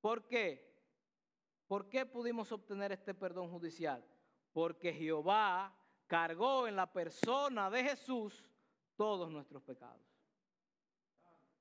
[0.00, 0.74] ¿Por qué?
[1.66, 4.04] ¿Por qué pudimos obtener este perdón judicial?
[4.54, 8.46] Porque Jehová cargó en la persona de Jesús
[8.94, 10.00] todos nuestros pecados.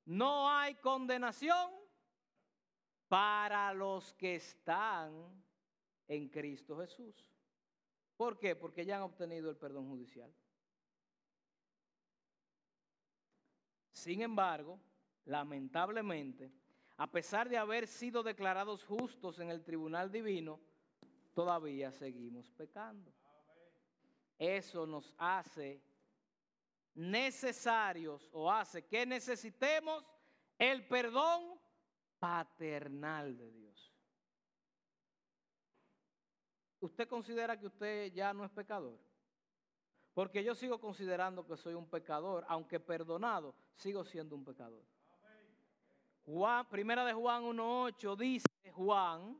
[0.06, 1.72] No hay condenación
[3.08, 5.12] para los que están
[6.08, 7.28] en Cristo Jesús.
[8.16, 8.56] ¿Por qué?
[8.56, 10.32] Porque ya han obtenido el perdón judicial.
[13.92, 14.80] Sin embargo,
[15.26, 16.52] lamentablemente,
[16.98, 20.60] a pesar de haber sido declarados justos en el tribunal divino,
[21.34, 23.14] todavía seguimos pecando.
[24.38, 25.82] Eso nos hace
[26.96, 30.04] necesarios o hace que necesitemos
[30.58, 31.60] el perdón
[32.20, 33.94] paternal de Dios.
[36.80, 39.00] ¿Usted considera que usted ya no es pecador?
[40.14, 44.84] Porque yo sigo considerando que soy un pecador, aunque perdonado, sigo siendo un pecador.
[46.26, 49.38] Juan, primera de Juan 1.8 dice Juan,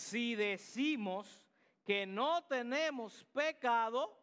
[0.00, 1.46] si decimos
[1.84, 4.18] que no tenemos pecado,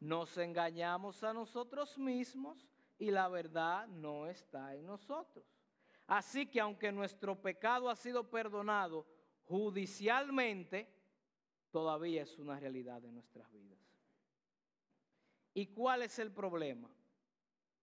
[0.00, 2.66] nos engañamos a nosotros mismos
[2.98, 5.44] y la verdad no está en nosotros.
[6.06, 9.06] Así que aunque nuestro pecado ha sido perdonado
[9.44, 10.90] judicialmente,
[11.70, 13.78] todavía es una realidad de nuestras vidas.
[15.52, 16.88] ¿Y cuál es el problema?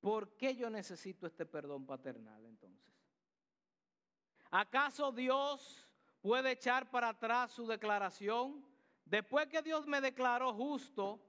[0.02, 2.96] ¿Por qué yo necesito este perdón paternal entonces?
[4.50, 5.83] ¿Acaso Dios
[6.24, 8.66] puede echar para atrás su declaración.
[9.06, 11.22] Después que Dios me declaró justo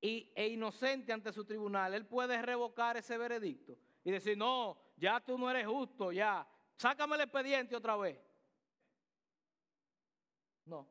[0.00, 5.20] y, e inocente ante su tribunal, Él puede revocar ese veredicto y decir, no, ya
[5.20, 8.18] tú no eres justo, ya, sácame el expediente otra vez.
[10.64, 10.88] No,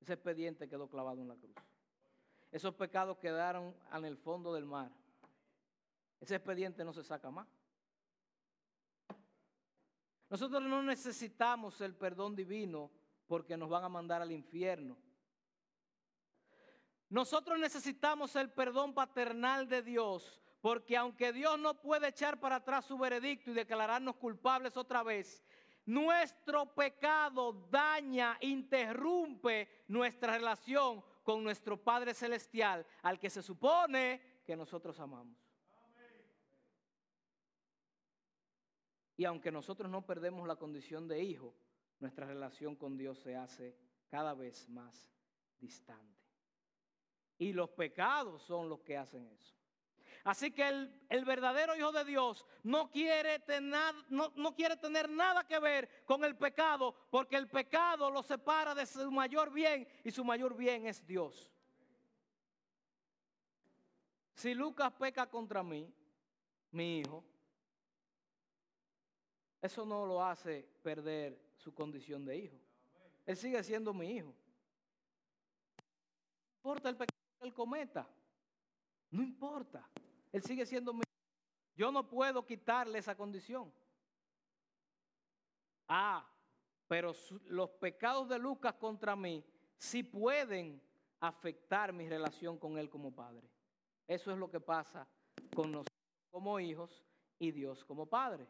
[0.00, 1.56] ese expediente quedó clavado en la cruz.
[2.52, 4.92] Esos pecados quedaron en el fondo del mar.
[6.20, 7.48] Ese expediente no se saca más.
[10.28, 12.90] Nosotros no necesitamos el perdón divino
[13.26, 14.96] porque nos van a mandar al infierno.
[17.08, 22.86] Nosotros necesitamos el perdón paternal de Dios porque aunque Dios no puede echar para atrás
[22.86, 25.44] su veredicto y declararnos culpables otra vez,
[25.84, 34.56] nuestro pecado daña, interrumpe nuestra relación con nuestro Padre Celestial, al que se supone que
[34.56, 35.45] nosotros amamos.
[39.16, 41.54] Y aunque nosotros no perdemos la condición de hijo,
[42.00, 43.76] nuestra relación con Dios se hace
[44.08, 45.10] cada vez más
[45.58, 46.20] distante.
[47.38, 49.54] Y los pecados son los que hacen eso.
[50.24, 50.66] Así que
[51.08, 56.04] el, verdadero Hijo de Dios no quiere, tener, no, no quiere tener nada que ver
[56.04, 60.56] con el pecado, porque el pecado lo separa de su mayor bien y su mayor
[60.56, 61.52] bien es Dios.
[64.34, 65.94] Si Lucas peca contra mí,
[66.72, 67.24] mi hijo,
[69.60, 72.56] eso no lo hace perder su condición de hijo.
[73.24, 74.34] Él sigue siendo mi hijo.
[76.62, 78.08] No importa el pecado que él cometa.
[79.10, 79.88] No importa.
[80.32, 81.06] Él sigue siendo mi hijo.
[81.74, 83.72] Yo no puedo quitarle esa condición.
[85.88, 86.24] Ah,
[86.88, 87.12] pero
[87.46, 89.44] los pecados de Lucas contra mí
[89.76, 90.80] sí pueden
[91.20, 93.48] afectar mi relación con él como padre.
[94.06, 95.06] Eso es lo que pasa
[95.54, 95.96] con nosotros
[96.30, 97.04] como hijos
[97.38, 98.46] y Dios como padre.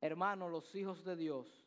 [0.00, 1.66] Hermanos, los hijos de Dios,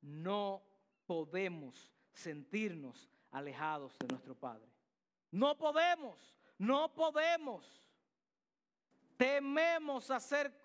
[0.00, 0.62] no
[1.06, 4.68] podemos sentirnos alejados de nuestro Padre.
[5.30, 7.82] No podemos, no podemos.
[9.16, 10.60] Tememos hacer,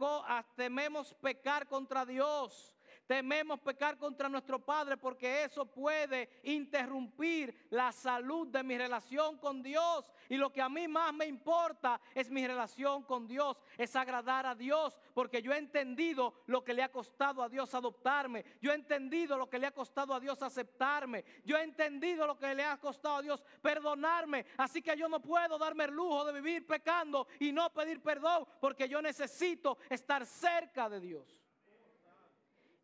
[0.55, 2.72] tememos pecar contra Dios.
[3.07, 9.61] Tememos pecar contra nuestro Padre porque eso puede interrumpir la salud de mi relación con
[9.61, 10.05] Dios.
[10.29, 14.45] Y lo que a mí más me importa es mi relación con Dios, es agradar
[14.45, 18.45] a Dios, porque yo he entendido lo que le ha costado a Dios adoptarme.
[18.61, 21.25] Yo he entendido lo que le ha costado a Dios aceptarme.
[21.43, 24.45] Yo he entendido lo que le ha costado a Dios perdonarme.
[24.57, 28.47] Así que yo no puedo darme el lujo de vivir pecando y no pedir perdón,
[28.61, 31.42] porque yo necesito estar cerca de Dios.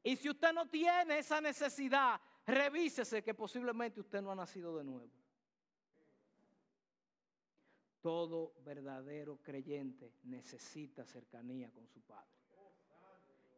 [0.04, 4.84] Y si usted no tiene esa necesidad, revísese que posiblemente usted no ha nacido de
[4.84, 5.12] nuevo.
[8.02, 12.30] Todo verdadero creyente necesita cercanía con su Padre.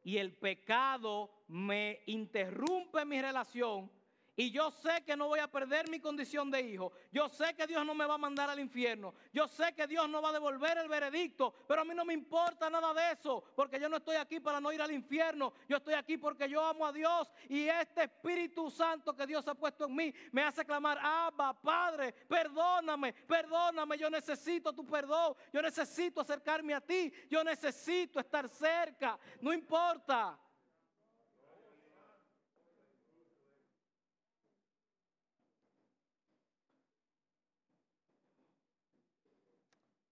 [0.03, 3.91] Y el pecado me interrumpe mi relación
[4.35, 6.93] y yo sé que no voy a perder mi condición de hijo.
[7.11, 9.13] Yo sé que Dios no me va a mandar al infierno.
[9.33, 11.53] Yo sé que Dios no va a devolver el veredicto.
[11.67, 13.43] Pero a mí no me importa nada de eso.
[13.55, 15.53] Porque yo no estoy aquí para no ir al infierno.
[15.67, 17.29] Yo estoy aquí porque yo amo a Dios.
[17.49, 22.13] Y este Espíritu Santo que Dios ha puesto en mí me hace clamar, Abba, Padre,
[22.13, 23.97] perdóname, perdóname.
[23.97, 25.35] Yo necesito tu perdón.
[25.51, 27.11] Yo necesito acercarme a ti.
[27.29, 29.19] Yo necesito estar cerca.
[29.41, 30.39] No importa.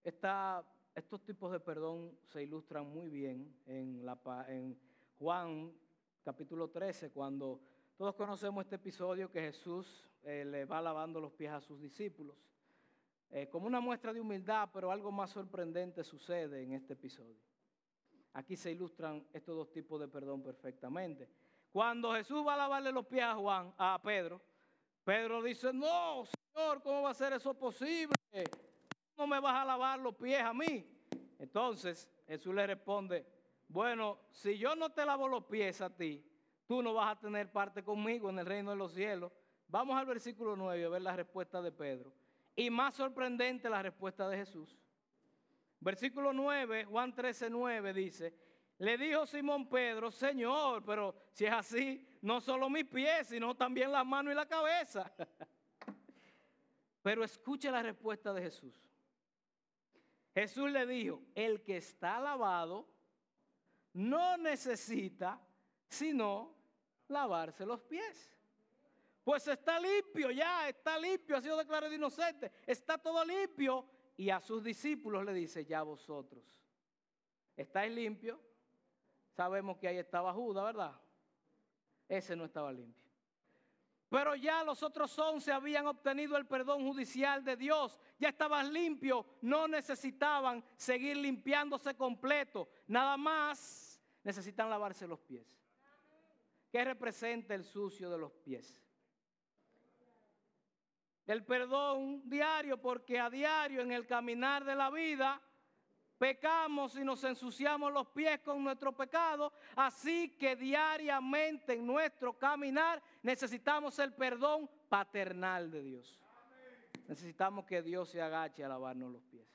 [0.04, 4.18] Estos tipos de perdón se ilustran muy bien en, la,
[5.18, 5.74] Juan
[6.24, 7.60] capítulo 13, cuando
[7.98, 12.38] todos conocemos este episodio que Jesús eh, le va lavando los pies a sus discípulos.
[13.32, 17.38] Eh, como una muestra de humildad, pero algo más sorprendente sucede en este episodio.
[18.34, 21.30] Aquí se ilustran estos dos tipos de perdón perfectamente.
[21.72, 24.42] Cuando Jesús va a lavarle los pies a Juan, a Pedro,
[25.04, 28.16] Pedro dice, no, Señor, ¿cómo va a ser eso posible?
[29.20, 30.88] ¿Cómo me vas a lavar los pies a mí?
[31.40, 33.26] Entonces Jesús le responde,
[33.68, 36.26] bueno, si yo no te lavo los pies a ti,
[36.66, 39.34] tú no vas a tener parte conmigo en el reino de los cielos.
[39.68, 42.14] Vamos al versículo 9 a ver la respuesta de Pedro.
[42.56, 44.80] Y más sorprendente la respuesta de Jesús.
[45.82, 48.34] Versículo 9, Juan 13, 9 dice,
[48.78, 53.92] le dijo Simón Pedro, Señor, pero si es así, no solo mis pies, sino también
[53.92, 55.12] las manos y la cabeza.
[57.04, 58.89] pero escuche la respuesta de Jesús.
[60.34, 62.88] Jesús le dijo, el que está lavado
[63.94, 65.42] no necesita
[65.88, 66.56] sino
[67.08, 68.38] lavarse los pies.
[69.24, 73.86] Pues está limpio ya, está limpio, ha sido declarado inocente, está todo limpio.
[74.18, 76.44] Y a sus discípulos le dice, ya vosotros,
[77.56, 78.40] ¿estáis limpios?
[79.32, 81.00] Sabemos que ahí estaba Judas, ¿verdad?
[82.10, 83.09] ese no estaba limpio.
[84.10, 89.24] Pero ya los otros once habían obtenido el perdón judicial de Dios, ya estaban limpios,
[89.42, 95.62] no necesitaban seguir limpiándose completo, nada más necesitan lavarse los pies.
[96.72, 98.84] ¿Qué representa el sucio de los pies?
[101.28, 105.40] El perdón diario, porque a diario en el caminar de la vida
[106.20, 113.02] pecamos y nos ensuciamos los pies con nuestro pecado, así que diariamente en nuestro caminar
[113.24, 116.20] necesitamos el perdón paternal de Dios.
[117.08, 119.48] Necesitamos que Dios se agache a lavarnos los pies.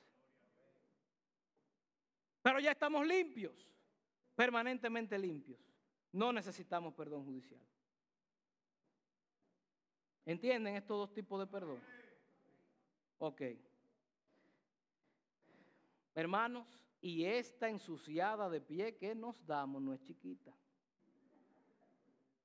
[2.41, 3.69] Pero ya estamos limpios,
[4.35, 5.59] permanentemente limpios.
[6.11, 7.61] No necesitamos perdón judicial.
[10.25, 11.79] ¿Entienden estos dos tipos de perdón?
[13.19, 13.41] Ok.
[16.15, 16.65] Hermanos,
[17.01, 20.51] y esta ensuciada de pie que nos damos no es chiquita.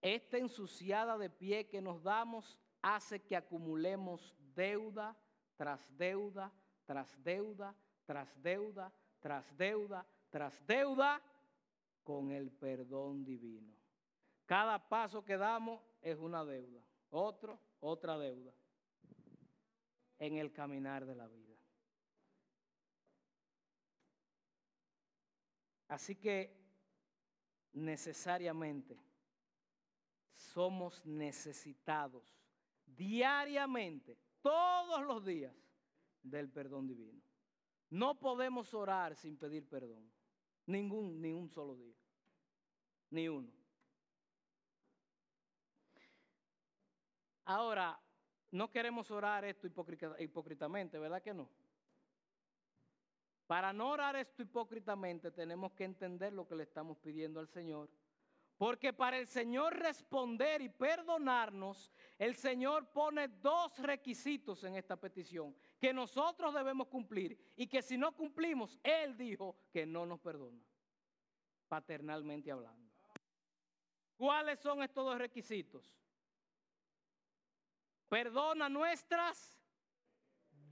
[0.03, 5.17] Esta ensuciada de pie que nos damos hace que acumulemos deuda
[5.57, 6.53] tras deuda,
[6.85, 11.23] tras deuda, tras deuda, tras deuda, tras deuda,
[12.03, 13.73] con el perdón divino.
[14.47, 18.53] Cada paso que damos es una deuda, otro, otra deuda,
[20.19, 21.50] en el caminar de la vida.
[25.91, 26.57] Así que
[27.73, 28.97] necesariamente
[30.37, 32.33] somos necesitados
[32.87, 35.53] diariamente, todos los días,
[36.23, 37.21] del perdón divino.
[37.91, 40.09] No podemos orar sin pedir perdón.
[40.67, 41.97] Ningún, ni un solo día.
[43.11, 43.51] Ni uno.
[47.47, 48.01] Ahora,
[48.53, 51.51] no queremos orar esto hipócritamente, ¿verdad que no?
[53.51, 57.91] Para no orar esto hipócritamente tenemos que entender lo que le estamos pidiendo al Señor.
[58.57, 65.53] Porque para el Señor responder y perdonarnos, el Señor pone dos requisitos en esta petición
[65.81, 70.63] que nosotros debemos cumplir y que si no cumplimos, Él dijo que no nos perdona,
[71.67, 72.89] paternalmente hablando.
[74.17, 75.93] ¿Cuáles son estos dos requisitos?
[78.09, 79.61] Perdona nuestras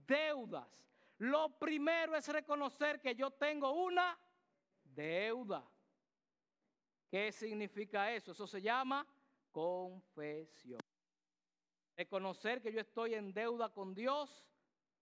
[0.06, 0.87] deudas
[1.18, 4.18] lo primero es reconocer que yo tengo una
[4.84, 5.68] deuda.
[7.10, 8.32] ¿Qué significa eso?
[8.32, 9.06] Eso se llama
[9.50, 10.80] confesión.
[11.96, 14.44] Reconocer que yo estoy en deuda con Dios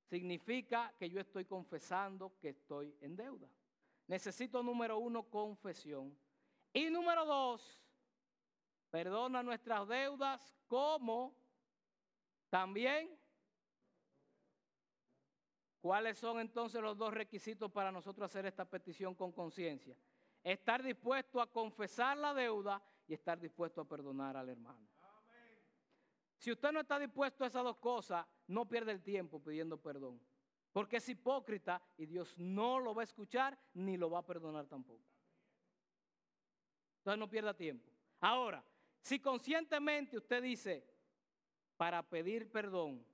[0.08, 3.48] significa que yo estoy confesando que estoy en deuda.
[4.06, 6.16] Necesito número uno, confesión.
[6.72, 7.82] Y número dos,
[8.90, 11.34] perdona nuestras deudas como
[12.48, 13.18] también
[15.86, 19.96] ¿Cuáles son entonces los dos requisitos para nosotros hacer esta petición con conciencia?
[20.42, 24.84] Estar dispuesto a confesar la deuda y estar dispuesto a perdonar al hermano.
[26.38, 30.20] Si usted no está dispuesto a esas dos cosas, no pierde el tiempo pidiendo perdón.
[30.72, 34.66] Porque es hipócrita y Dios no lo va a escuchar ni lo va a perdonar
[34.66, 35.06] tampoco.
[36.98, 37.92] Entonces no pierda tiempo.
[38.18, 38.64] Ahora,
[39.00, 40.84] si conscientemente usted dice,
[41.76, 43.06] para pedir perdón,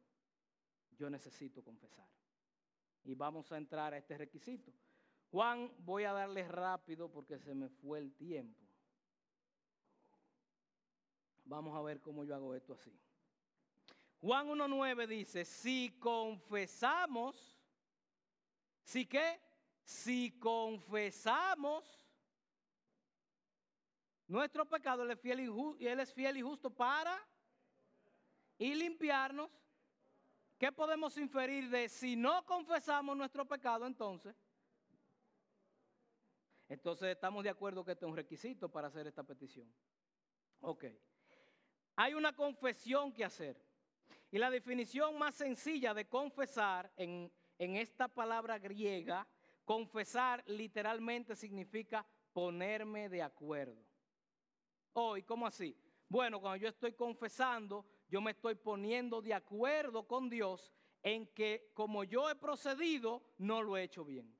[0.97, 2.11] yo necesito confesar
[3.05, 4.73] y vamos a entrar a este requisito.
[5.31, 8.61] Juan, voy a darle rápido porque se me fue el tiempo.
[11.45, 12.93] Vamos a ver cómo yo hago esto así.
[14.21, 17.59] Juan 1.9 dice, si confesamos,
[18.85, 19.41] ¿si qué?
[19.83, 22.03] Si confesamos
[24.29, 27.19] nuestro pecado, Él es fiel y, él es fiel y justo para
[28.59, 29.51] y limpiarnos
[30.63, 34.37] ¿Qué podemos inferir de si no confesamos nuestro pecado entonces?
[36.69, 39.67] Entonces estamos de acuerdo que este es un requisito para hacer esta petición.
[40.61, 40.85] Ok.
[41.97, 43.61] Hay una confesión que hacer.
[44.31, 49.27] Y la definición más sencilla de confesar en, en esta palabra griega,
[49.65, 53.85] confesar literalmente significa ponerme de acuerdo.
[54.93, 55.77] Oh, ¿y cómo así?
[56.09, 60.71] Bueno, cuando yo estoy confesando, yo me estoy poniendo de acuerdo con Dios
[61.03, 64.31] en que como yo he procedido, no lo he hecho bien.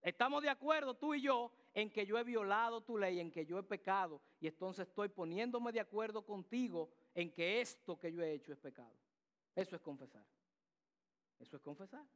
[0.00, 3.44] Estamos de acuerdo tú y yo en que yo he violado tu ley, en que
[3.44, 8.22] yo he pecado, y entonces estoy poniéndome de acuerdo contigo en que esto que yo
[8.22, 8.94] he hecho es pecado.
[9.56, 10.24] Eso es confesar.
[11.40, 12.06] Eso es confesar.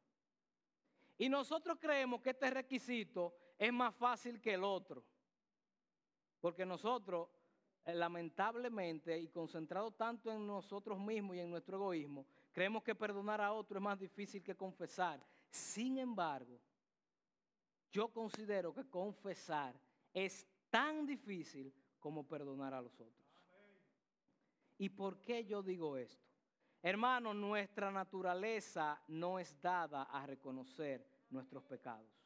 [1.18, 5.04] Y nosotros creemos que este requisito es más fácil que el otro.
[6.40, 7.28] Porque nosotros
[7.94, 13.52] lamentablemente y concentrado tanto en nosotros mismos y en nuestro egoísmo, creemos que perdonar a
[13.52, 15.20] otro es más difícil que confesar.
[15.48, 16.60] Sin embargo,
[17.90, 19.74] yo considero que confesar
[20.12, 23.26] es tan difícil como perdonar a los otros.
[24.78, 26.26] ¿Y por qué yo digo esto?
[26.82, 32.25] Hermano, nuestra naturaleza no es dada a reconocer nuestros pecados.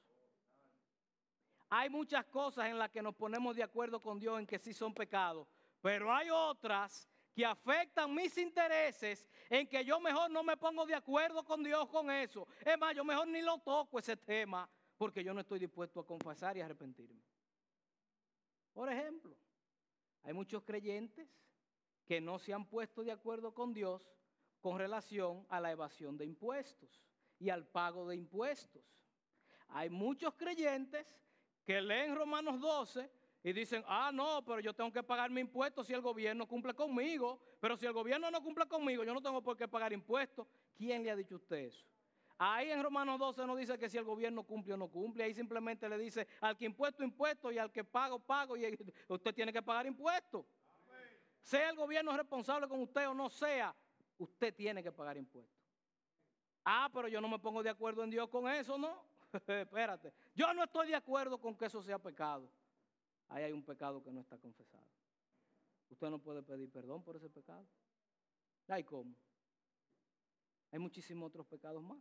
[1.71, 4.75] Hay muchas cosas en las que nos ponemos de acuerdo con Dios en que sí
[4.75, 5.47] son pecados,
[5.81, 10.97] pero hay otras que afectan mis intereses en que yo mejor no me pongo de
[10.97, 12.49] acuerdo con Dios con eso.
[12.64, 14.68] Es más, yo mejor ni lo toco ese tema
[14.99, 17.23] porque yo no estoy dispuesto a confesar y arrepentirme.
[18.73, 19.37] Por ejemplo,
[20.25, 21.29] hay muchos creyentes
[22.05, 24.11] que no se han puesto de acuerdo con Dios
[24.61, 27.01] con relación a la evasión de impuestos
[27.39, 28.83] y al pago de impuestos.
[29.68, 31.16] Hay muchos creyentes
[31.64, 33.11] que leen Romanos 12
[33.42, 36.74] y dicen, ah, no, pero yo tengo que pagar mi impuesto si el gobierno cumple
[36.74, 40.46] conmigo, pero si el gobierno no cumple conmigo, yo no tengo por qué pagar impuestos.
[40.76, 41.86] ¿Quién le ha dicho usted eso?
[42.42, 45.34] Ahí en Romanos 12 no dice que si el gobierno cumple o no cumple, ahí
[45.34, 48.64] simplemente le dice al que impuesto, impuesto y al que pago, pago y
[49.08, 50.46] usted tiene que pagar impuestos.
[51.42, 53.74] Sea el gobierno responsable con usted o no sea,
[54.18, 55.54] usted tiene que pagar impuestos.
[56.64, 59.02] Ah, pero yo no me pongo de acuerdo en Dios con eso, ¿no?
[59.47, 62.51] Espérate, yo no estoy de acuerdo con que eso sea pecado.
[63.28, 64.87] Ahí hay un pecado que no está confesado.
[65.89, 67.66] Usted no puede pedir perdón por ese pecado.
[68.68, 69.14] ¿Hay cómo?
[70.72, 71.99] Hay muchísimos otros pecados más.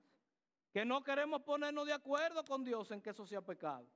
[0.71, 3.87] Que no queremos ponernos de acuerdo con Dios en que eso sea pecado.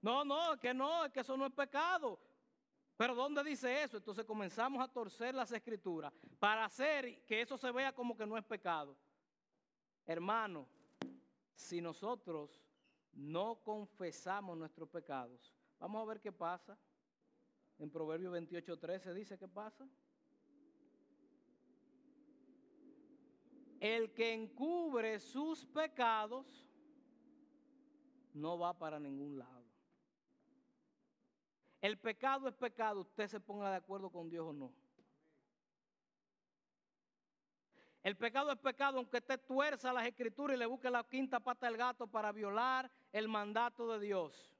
[0.00, 2.18] No, no, que no, que eso no es pecado.
[2.96, 3.96] Pero ¿dónde dice eso?
[3.98, 8.36] Entonces comenzamos a torcer las escrituras para hacer que eso se vea como que no
[8.36, 8.96] es pecado.
[10.06, 10.66] Hermano,
[11.54, 12.62] si nosotros
[13.12, 16.78] no confesamos nuestros pecados, vamos a ver qué pasa.
[17.78, 19.88] En Proverbio 28, 13 dice qué pasa.
[23.80, 26.70] El que encubre sus pecados
[28.32, 29.62] no va para ningún lado.
[31.80, 34.72] El pecado es pecado, usted se ponga de acuerdo con Dios o no.
[38.02, 41.66] El pecado es pecado, aunque usted tuerza las escrituras y le busque la quinta pata
[41.66, 44.56] del gato para violar el mandato de Dios.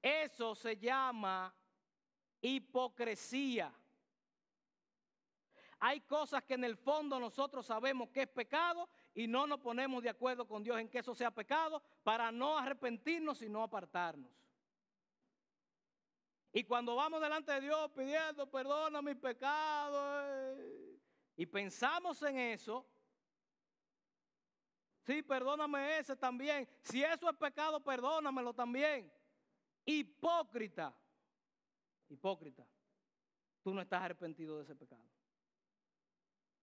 [0.00, 1.52] Eso se llama
[2.40, 3.72] hipocresía.
[5.80, 10.00] Hay cosas que en el fondo nosotros sabemos que es pecado y no nos ponemos
[10.00, 14.30] de acuerdo con Dios en que eso sea pecado para no arrepentirnos y no apartarnos.
[16.52, 20.71] Y cuando vamos delante de Dios pidiendo, perdona mis pecados, eh,
[21.42, 22.86] y pensamos en eso,
[25.00, 26.68] sí, perdóname ese también.
[26.84, 29.12] Si eso es pecado, perdónamelo también.
[29.84, 30.94] Hipócrita,
[32.08, 32.64] hipócrita,
[33.60, 35.02] tú no estás arrepentido de ese pecado.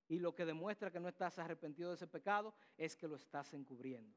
[0.07, 3.53] Y lo que demuestra que no estás arrepentido de ese pecado es que lo estás
[3.53, 4.15] encubriendo.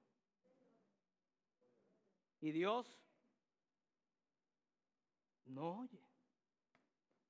[2.41, 3.03] Y Dios
[5.45, 6.07] no oye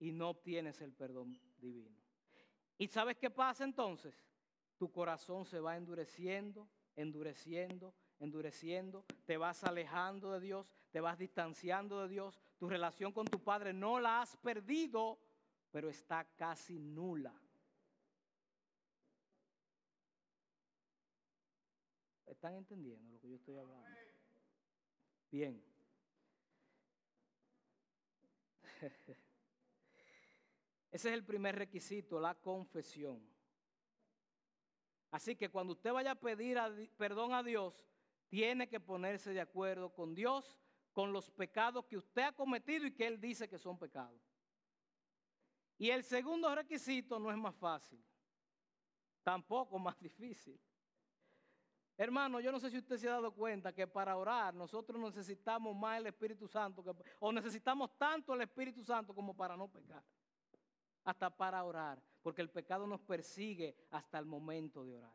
[0.01, 2.02] y no obtienes el perdón divino.
[2.83, 4.13] ¿Y sabes qué pasa entonces?
[4.77, 12.01] Tu corazón se va endureciendo, endureciendo, endureciendo, te vas alejando de Dios, te vas distanciando
[12.01, 15.21] de Dios, tu relación con tu Padre no la has perdido,
[15.71, 17.33] pero está casi nula.
[22.27, 23.97] ¿Están entendiendo lo que yo estoy hablando?
[25.31, 25.65] Bien.
[30.93, 33.27] Ese es el primer requisito, la confesión.
[35.11, 36.59] Así que cuando usted vaya a pedir
[36.97, 37.85] perdón a Dios,
[38.29, 40.59] tiene que ponerse de acuerdo con Dios,
[40.93, 44.23] con los pecados que usted ha cometido y que Él dice que son pecados.
[45.79, 48.03] Y el segundo requisito no es más fácil,
[49.23, 50.61] tampoco más difícil.
[51.97, 55.77] Hermano, yo no sé si usted se ha dado cuenta que para orar nosotros necesitamos
[55.77, 56.85] más el Espíritu Santo,
[57.21, 60.03] o necesitamos tanto el Espíritu Santo como para no pecar,
[61.05, 65.15] hasta para orar, porque el pecado nos persigue hasta el momento de orar.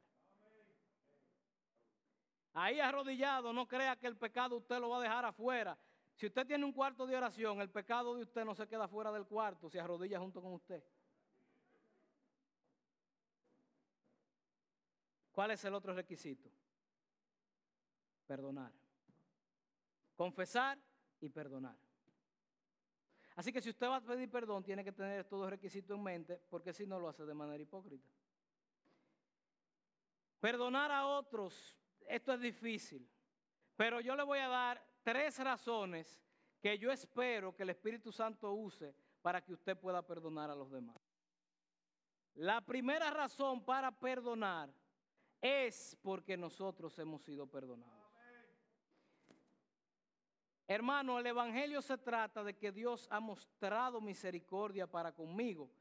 [2.54, 5.78] Ahí arrodillado, no crea que el pecado usted lo va a dejar afuera.
[6.16, 9.12] Si usted tiene un cuarto de oración, el pecado de usted no se queda fuera
[9.12, 10.84] del cuarto, se arrodilla junto con usted.
[15.32, 16.50] ¿Cuál es el otro requisito?
[18.28, 18.72] perdonar.
[20.16, 20.78] Confesar
[21.22, 21.78] y perdonar.
[23.38, 26.02] Así que si usted va a pedir perdón, tiene que tener todos los requisitos en
[26.02, 28.10] mente, porque si no lo hace de manera hipócrita.
[30.40, 31.78] Perdonar a otros,
[32.08, 33.08] esto es difícil,
[33.76, 36.20] pero yo le voy a dar tres razones
[36.60, 40.72] que yo espero que el Espíritu Santo use para que usted pueda perdonar a los
[40.72, 41.00] demás.
[42.34, 44.74] La primera razón para perdonar
[45.40, 47.97] es porque nosotros hemos sido perdonados.
[50.68, 55.72] Hermano, el Evangelio se trata de que Dios ha mostrado misericordia para conmigo.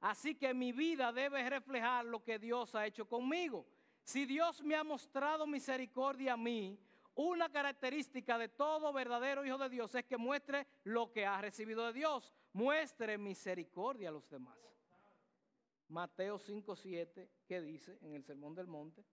[0.00, 3.66] Así que mi vida debe reflejar lo que Dios ha hecho conmigo.
[4.02, 6.78] Si Dios me ha mostrado misericordia a mí,
[7.14, 11.86] una característica de todo verdadero hijo de Dios es que muestre lo que ha recibido
[11.86, 12.32] de Dios.
[12.54, 14.58] Muestre misericordia a los demás.
[15.88, 19.04] Mateo 5:7, ¿qué dice en el Sermón del Monte?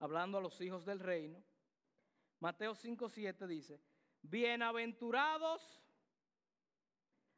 [0.00, 1.44] Hablando a los hijos del reino.
[2.40, 3.80] Mateo 5:7 dice,
[4.30, 5.82] bienaventurados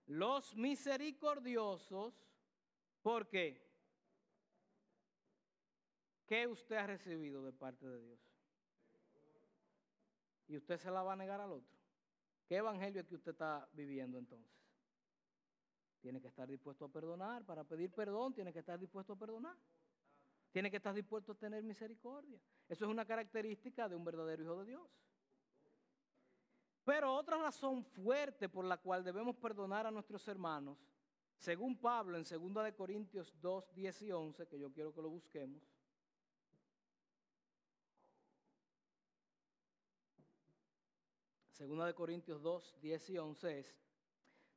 [0.07, 2.15] los misericordiosos,
[3.03, 3.69] ¿por qué?
[6.27, 8.21] ¿Qué usted ha recibido de parte de Dios?
[10.47, 11.79] Y usted se la va a negar al otro.
[12.47, 14.59] ¿Qué evangelio es que usted está viviendo entonces?
[16.01, 17.45] Tiene que estar dispuesto a perdonar.
[17.45, 19.57] Para pedir perdón, tiene que estar dispuesto a perdonar.
[20.51, 22.41] Tiene que estar dispuesto a tener misericordia.
[22.69, 24.89] Eso es una característica de un verdadero hijo de Dios.
[26.89, 30.79] Pero otra razón fuerte por la cual debemos perdonar a nuestros hermanos,
[31.37, 35.11] según Pablo en 2 de Corintios 2, 10 y 11, que yo quiero que lo
[35.11, 35.63] busquemos.
[41.53, 43.77] Segunda de Corintios 2, 10 y 11 es,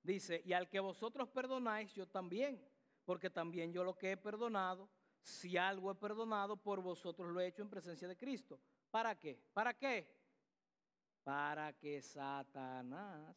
[0.01, 2.65] dice, y al que vosotros perdonáis, yo también,
[3.03, 4.87] porque también yo lo que he perdonado,
[5.21, 8.57] si algo he perdonado, por vosotros lo he hecho en presencia de Cristo.
[8.89, 9.37] ¿Para qué?
[9.51, 10.20] ¿Para qué?
[11.23, 13.35] Para que Satanás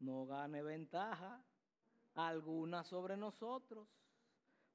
[0.00, 1.42] no gane ventaja
[2.14, 3.88] alguna sobre nosotros,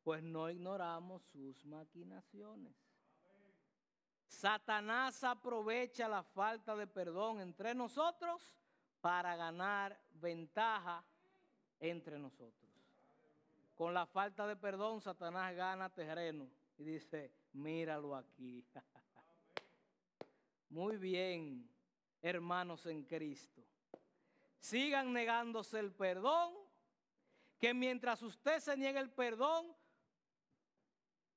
[0.04, 2.74] pues no ignoramos sus maquinaciones.
[4.28, 8.56] Satanás aprovecha la falta de perdón entre nosotros
[9.00, 11.04] para ganar ventaja
[11.80, 12.72] entre nosotros.
[13.76, 18.66] Con la falta de perdón, Satanás gana terreno y dice, míralo aquí.
[20.74, 21.70] Muy bien,
[22.20, 23.64] hermanos en Cristo.
[24.58, 26.56] Sigan negándose el perdón,
[27.60, 29.68] que mientras usted se niegue el perdón,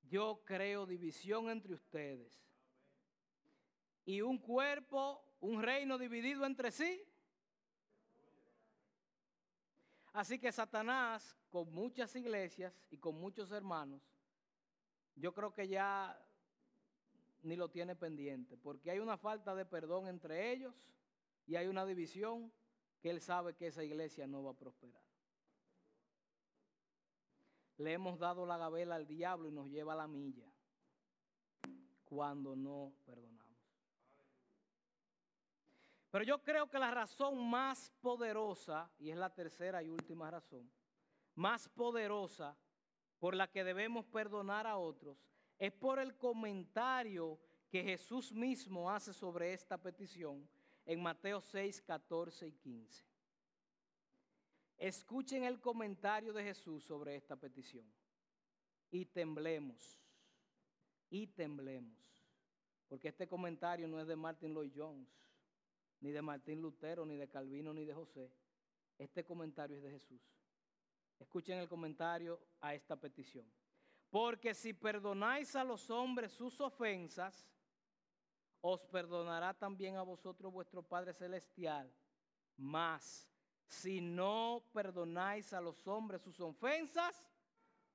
[0.09, 2.35] yo creo división entre ustedes.
[4.05, 7.03] Y un cuerpo, un reino dividido entre sí,
[10.13, 14.01] Así que Satanás, con muchas iglesias y con muchos hermanos,
[15.15, 16.19] yo creo que ya
[17.47, 20.75] ni lo tiene pendiente, porque hay una falta de perdón entre ellos
[21.45, 22.51] y hay una división
[22.99, 25.01] que él sabe que esa iglesia no va a prosperar.
[27.77, 30.51] Le hemos dado la gabela al diablo y nos lleva a la milla
[32.03, 33.47] cuando no perdonamos.
[36.11, 40.69] Pero yo creo que la razón más poderosa, y es la tercera y última razón,
[41.35, 42.57] más poderosa
[43.19, 45.17] por la que debemos perdonar a otros,
[45.57, 47.39] es por el comentario
[47.69, 50.47] que Jesús mismo hace sobre esta petición
[50.85, 53.05] en Mateo 6, 14 y 15.
[54.77, 57.85] Escuchen el comentario de Jesús sobre esta petición
[58.91, 59.99] y temblemos,
[61.09, 61.97] y temblemos,
[62.87, 65.27] porque este comentario no es de Martin Lloyd Jones
[66.01, 68.31] ni de Martín Lutero, ni de Calvino, ni de José.
[68.97, 70.21] Este comentario es de Jesús.
[71.19, 73.45] Escuchen el comentario a esta petición.
[74.09, 77.47] Porque si perdonáis a los hombres sus ofensas,
[78.61, 81.91] os perdonará también a vosotros vuestro Padre Celestial.
[82.55, 83.29] Mas
[83.67, 87.23] si no perdonáis a los hombres sus ofensas,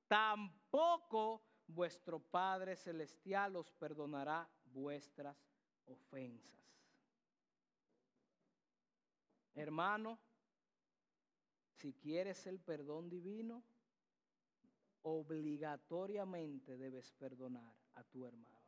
[0.07, 5.37] tampoco vuestro Padre Celestial os perdonará vuestras
[5.87, 6.61] ofensas.
[9.55, 10.19] Hermano,
[11.77, 13.63] si quieres el perdón divino,
[15.03, 18.59] obligatoriamente debes perdonar a tu hermano.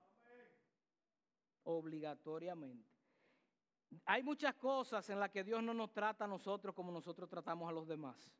[1.65, 2.93] Obligatoriamente.
[4.05, 7.69] Hay muchas cosas en las que Dios no nos trata a nosotros como nosotros tratamos
[7.69, 8.31] a los demás.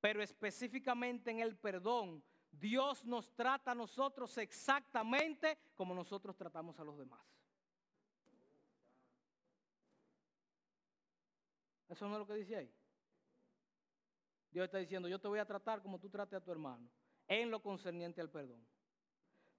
[0.00, 6.84] Pero específicamente en el perdón, Dios nos trata a nosotros exactamente como nosotros tratamos a
[6.84, 7.20] los demás.
[11.88, 12.72] Eso no es lo que dice ahí.
[14.50, 16.88] Dios está diciendo, yo te voy a tratar como tú trates a tu hermano,
[17.30, 18.60] en lo concerniente al perdón.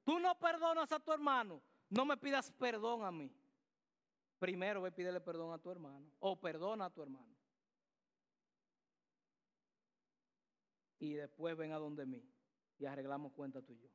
[0.03, 3.32] Tú no perdonas a tu hermano, no me pidas perdón a mí.
[4.38, 7.34] Primero ve a pedirle perdón a tu hermano, o perdona a tu hermano.
[10.99, 12.24] Y después ven a donde mí
[12.78, 13.89] y arreglamos cuenta tú y yo.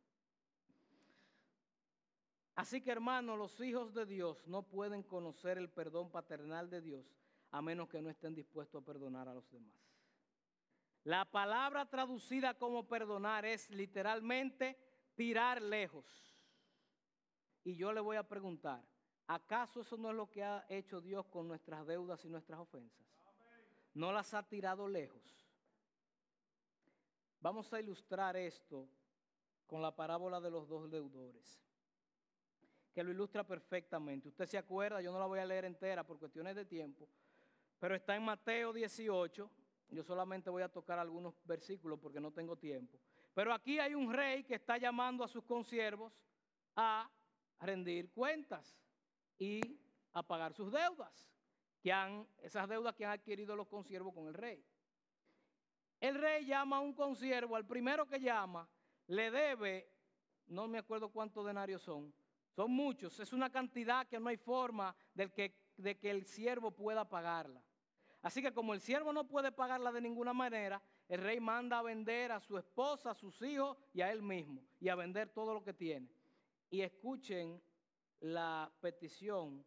[2.55, 7.05] Así que hermanos, los hijos de Dios no pueden conocer el perdón paternal de Dios
[7.51, 9.75] a menos que no estén dispuestos a perdonar a los demás.
[11.07, 14.77] La palabra traducida como perdonar es literalmente
[15.15, 16.05] tirar lejos.
[17.65, 18.83] Y yo le voy a preguntar,
[19.29, 23.07] ¿Acaso eso no es lo que ha hecho Dios con nuestras deudas y nuestras ofensas?
[23.95, 25.45] ¿No las ha tirado lejos?
[27.41, 28.89] Vamos a ilustrar esto
[29.67, 31.61] con la parábola de los dos deudores,
[32.93, 34.29] que lo ilustra perfectamente.
[34.29, 37.09] Usted se acuerda, yo no la voy a leer entera por cuestiones de tiempo,
[37.81, 39.51] pero está en Mateo 18.
[39.89, 42.99] Yo solamente voy a tocar algunos versículos porque no tengo tiempo.
[43.35, 46.13] Pero aquí hay un rey que está llamando a sus consiervos
[46.75, 47.11] a
[47.61, 48.77] rendir cuentas
[49.39, 49.61] y
[50.13, 51.31] a pagar sus deudas,
[51.83, 54.65] que han, esas deudas que han adquirido los consiervos con el rey.
[56.01, 58.69] El rey llama a un consiervo, al primero que llama,
[59.09, 59.91] le debe,
[60.47, 62.13] no me acuerdo cuántos denarios son,
[62.55, 66.71] son muchos, es una cantidad que no hay forma de que, de que el siervo
[66.71, 67.63] pueda pagarla.
[68.23, 71.83] Así que como el siervo no puede pagarla de ninguna manera, el rey manda a
[71.83, 75.55] vender a su esposa, a sus hijos y a él mismo, y a vender todo
[75.55, 76.09] lo que tiene.
[76.71, 77.63] Y escuchen
[78.21, 79.65] la petición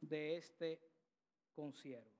[0.00, 0.80] de este
[1.54, 2.10] consiervo.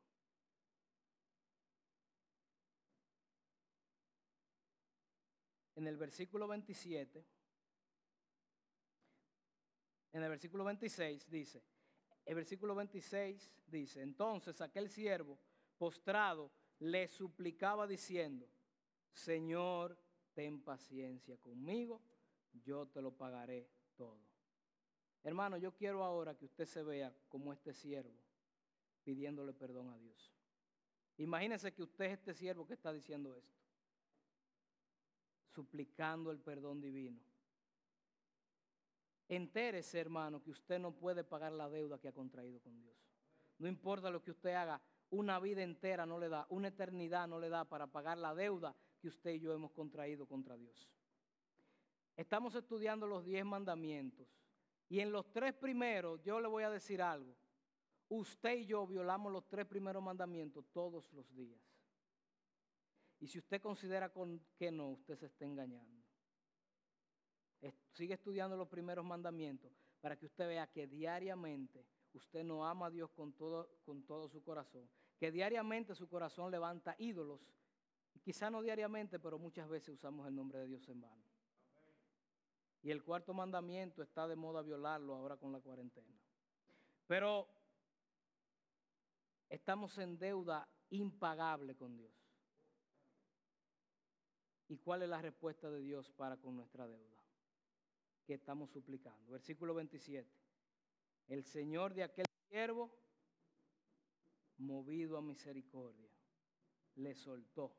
[5.76, 7.24] En el versículo 27,
[10.12, 11.62] en el versículo 26 dice,
[12.26, 15.38] el versículo 26 dice, entonces aquel siervo
[15.80, 18.46] postrado le suplicaba diciendo,
[19.14, 19.98] Señor,
[20.34, 22.02] ten paciencia conmigo,
[22.52, 23.66] yo te lo pagaré
[23.96, 24.20] todo.
[25.22, 28.14] Hermano, yo quiero ahora que usted se vea como este siervo
[29.04, 30.30] pidiéndole perdón a Dios.
[31.16, 33.58] Imagínese que usted es este siervo que está diciendo esto,
[35.54, 37.22] suplicando el perdón divino.
[39.28, 42.98] Entérese, hermano, que usted no puede pagar la deuda que ha contraído con Dios.
[43.58, 44.80] No importa lo que usted haga,
[45.10, 48.74] una vida entera no le da, una eternidad no le da para pagar la deuda
[48.98, 50.90] que usted y yo hemos contraído contra Dios.
[52.16, 54.28] Estamos estudiando los diez mandamientos
[54.88, 57.34] y en los tres primeros, yo le voy a decir algo.
[58.08, 61.60] Usted y yo violamos los tres primeros mandamientos todos los días.
[63.20, 64.12] Y si usted considera
[64.56, 66.00] que no, usted se está engañando.
[67.92, 72.90] Sigue estudiando los primeros mandamientos para que usted vea que diariamente usted no ama a
[72.90, 74.88] Dios con todo, con todo su corazón.
[75.20, 77.40] Que diariamente su corazón levanta ídolos.
[78.22, 81.22] Quizá no diariamente, pero muchas veces usamos el nombre de Dios en vano.
[82.82, 86.18] Y el cuarto mandamiento está de moda violarlo ahora con la cuarentena.
[87.06, 87.46] Pero
[89.50, 92.14] estamos en deuda impagable con Dios.
[94.68, 97.20] ¿Y cuál es la respuesta de Dios para con nuestra deuda?
[98.24, 99.32] Que estamos suplicando.
[99.32, 100.30] Versículo 27.
[101.28, 102.90] El Señor de aquel siervo,
[104.60, 106.10] movido a misericordia,
[106.96, 107.74] le soltó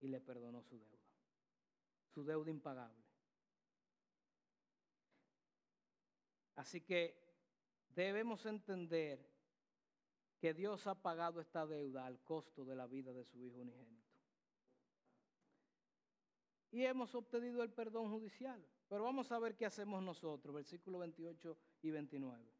[0.00, 0.98] y le perdonó su deuda.
[2.08, 3.02] Su deuda impagable.
[6.56, 7.16] Así que
[7.88, 9.30] debemos entender
[10.38, 14.12] que Dios ha pagado esta deuda al costo de la vida de su Hijo unigénito.
[16.70, 18.66] Y hemos obtenido el perdón judicial.
[18.88, 22.51] Pero vamos a ver qué hacemos nosotros, versículos 28 y 29.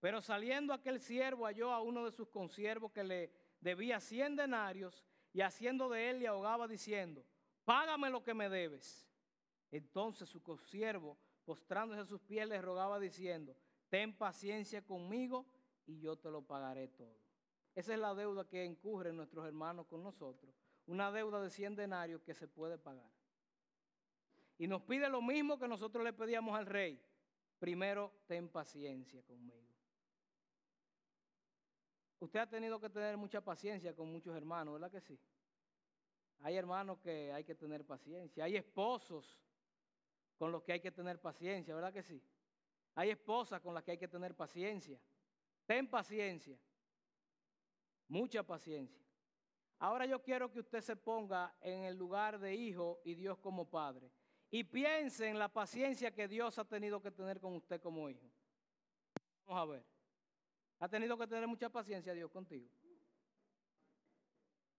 [0.00, 5.04] Pero saliendo aquel siervo halló a uno de sus consiervos que le debía cien denarios
[5.32, 7.24] y haciendo de él le ahogaba diciendo,
[7.64, 9.08] págame lo que me debes.
[9.70, 13.56] Entonces su consiervo postrándose a sus pies, le rogaba diciendo,
[13.88, 15.46] ten paciencia conmigo
[15.86, 17.16] y yo te lo pagaré todo.
[17.74, 20.52] Esa es la deuda que incurren nuestros hermanos con nosotros,
[20.86, 23.10] una deuda de 100 denarios que se puede pagar.
[24.58, 27.00] Y nos pide lo mismo que nosotros le pedíamos al rey.
[27.60, 29.65] Primero, ten paciencia conmigo.
[32.18, 35.18] Usted ha tenido que tener mucha paciencia con muchos hermanos, ¿verdad que sí?
[36.40, 38.44] Hay hermanos que hay que tener paciencia.
[38.44, 39.40] Hay esposos
[40.36, 42.22] con los que hay que tener paciencia, ¿verdad que sí?
[42.94, 45.00] Hay esposas con las que hay que tener paciencia.
[45.66, 46.58] Ten paciencia,
[48.08, 49.04] mucha paciencia.
[49.78, 53.68] Ahora yo quiero que usted se ponga en el lugar de hijo y Dios como
[53.68, 54.10] padre
[54.50, 58.30] y piense en la paciencia que Dios ha tenido que tener con usted como hijo.
[59.44, 59.95] Vamos a ver.
[60.78, 62.68] ¿Ha tenido que tener mucha paciencia Dios contigo?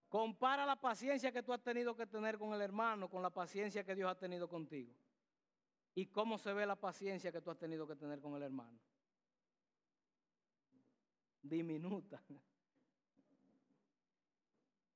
[0.09, 3.83] Compara la paciencia que tú has tenido que tener con el hermano con la paciencia
[3.83, 4.93] que Dios ha tenido contigo.
[5.95, 8.79] ¿Y cómo se ve la paciencia que tú has tenido que tener con el hermano?
[11.41, 12.21] Diminuta.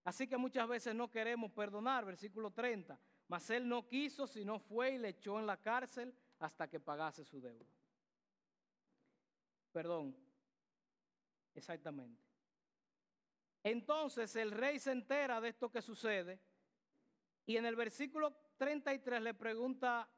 [0.03, 2.99] Así que muchas veces no queremos perdonar, versículo 30.
[3.27, 7.23] Mas él no quiso, sino fue y le echó en la cárcel hasta que pagase
[7.23, 7.65] su deuda.
[9.71, 10.15] Perdón,
[11.55, 12.23] exactamente.
[13.63, 16.39] Entonces el rey se entera de esto que sucede
[17.45, 20.09] y en el versículo 33 le pregunta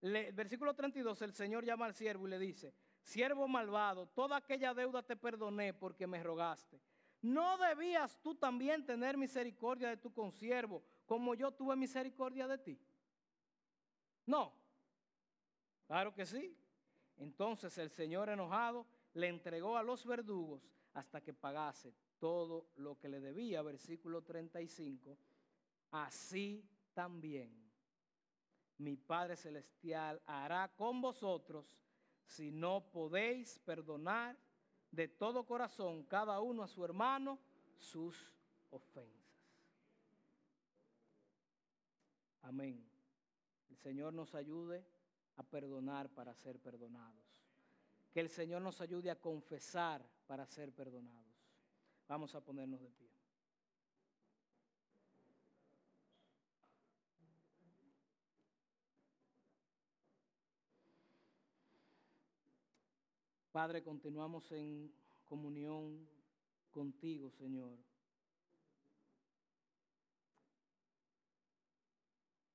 [0.00, 5.02] versículo 32, el Señor llama al siervo y le dice, siervo malvado, toda aquella deuda
[5.02, 6.80] te perdoné porque me rogaste.
[7.22, 12.78] ¿No debías tú también tener misericordia de tu consiervo como yo tuve misericordia de ti?
[14.26, 14.52] No.
[15.86, 16.56] Claro que sí.
[17.16, 23.08] Entonces el Señor enojado le entregó a los verdugos hasta que pagase todo lo que
[23.08, 23.62] le debía.
[23.62, 25.16] Versículo 35.
[25.90, 27.54] Así también
[28.78, 31.70] mi Padre Celestial hará con vosotros
[32.24, 34.36] si no podéis perdonar
[34.90, 37.38] de todo corazón cada uno a su hermano
[37.76, 38.32] sus
[38.70, 39.26] ofensas.
[42.40, 42.88] Amén.
[43.68, 44.86] El Señor nos ayude
[45.36, 47.22] a perdonar para ser perdonados.
[48.10, 51.36] Que el Señor nos ayude a confesar para ser perdonados.
[52.08, 53.10] Vamos a ponernos de pie.
[63.52, 64.92] Padre, continuamos en
[65.24, 66.06] comunión
[66.70, 67.78] contigo, Señor.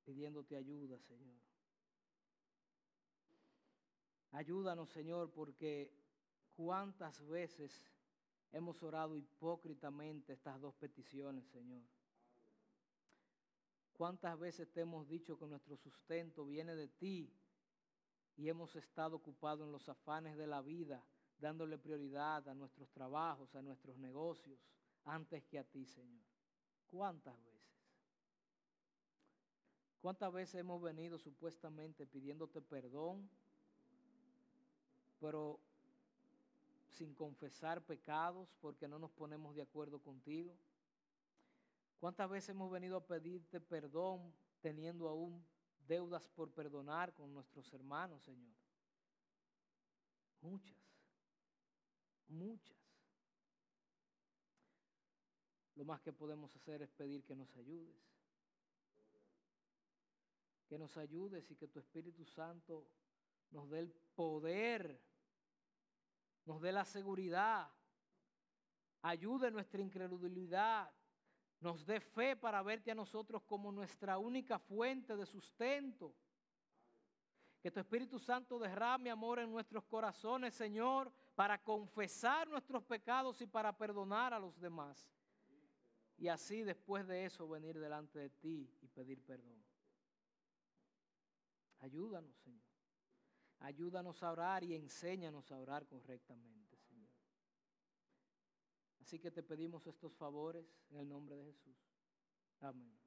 [0.05, 1.41] Pidiéndote ayuda, Señor.
[4.33, 6.00] Ayúdanos, Señor, porque
[6.55, 7.83] cuántas veces
[8.51, 11.81] hemos orado hipócritamente estas dos peticiones, Señor.
[13.93, 17.31] ¿Cuántas veces te hemos dicho que nuestro sustento viene de ti
[18.35, 21.03] y hemos estado ocupados en los afanes de la vida,
[21.39, 24.59] dándole prioridad a nuestros trabajos, a nuestros negocios,
[25.05, 26.25] antes que a ti, Señor.
[26.87, 27.61] ¿Cuántas veces?
[30.01, 33.29] ¿Cuántas veces hemos venido supuestamente pidiéndote perdón,
[35.19, 35.59] pero
[36.91, 40.55] sin confesar pecados porque no nos ponemos de acuerdo contigo?
[41.99, 45.43] ¿Cuántas veces hemos venido a pedirte perdón teniendo aún
[45.87, 48.55] deudas por perdonar con nuestros hermanos, Señor.
[50.41, 50.77] Muchas,
[52.27, 52.77] muchas.
[55.75, 58.01] Lo más que podemos hacer es pedir que nos ayudes.
[60.67, 62.87] Que nos ayudes y que tu Espíritu Santo
[63.51, 64.97] nos dé el poder,
[66.51, 67.71] nos dé la seguridad,
[69.03, 70.91] ayude nuestra incredulidad,
[71.61, 76.13] nos dé fe para verte a nosotros como nuestra única fuente de sustento.
[77.61, 83.47] Que tu Espíritu Santo derrame amor en nuestros corazones, Señor, para confesar nuestros pecados y
[83.47, 85.09] para perdonar a los demás.
[86.17, 89.63] Y así después de eso venir delante de ti y pedir perdón.
[91.79, 92.70] Ayúdanos, Señor.
[93.61, 97.09] Ayúdanos a orar y enséñanos a orar correctamente, Señor.
[98.99, 101.77] Así que te pedimos estos favores en el nombre de Jesús.
[102.59, 103.00] Amén.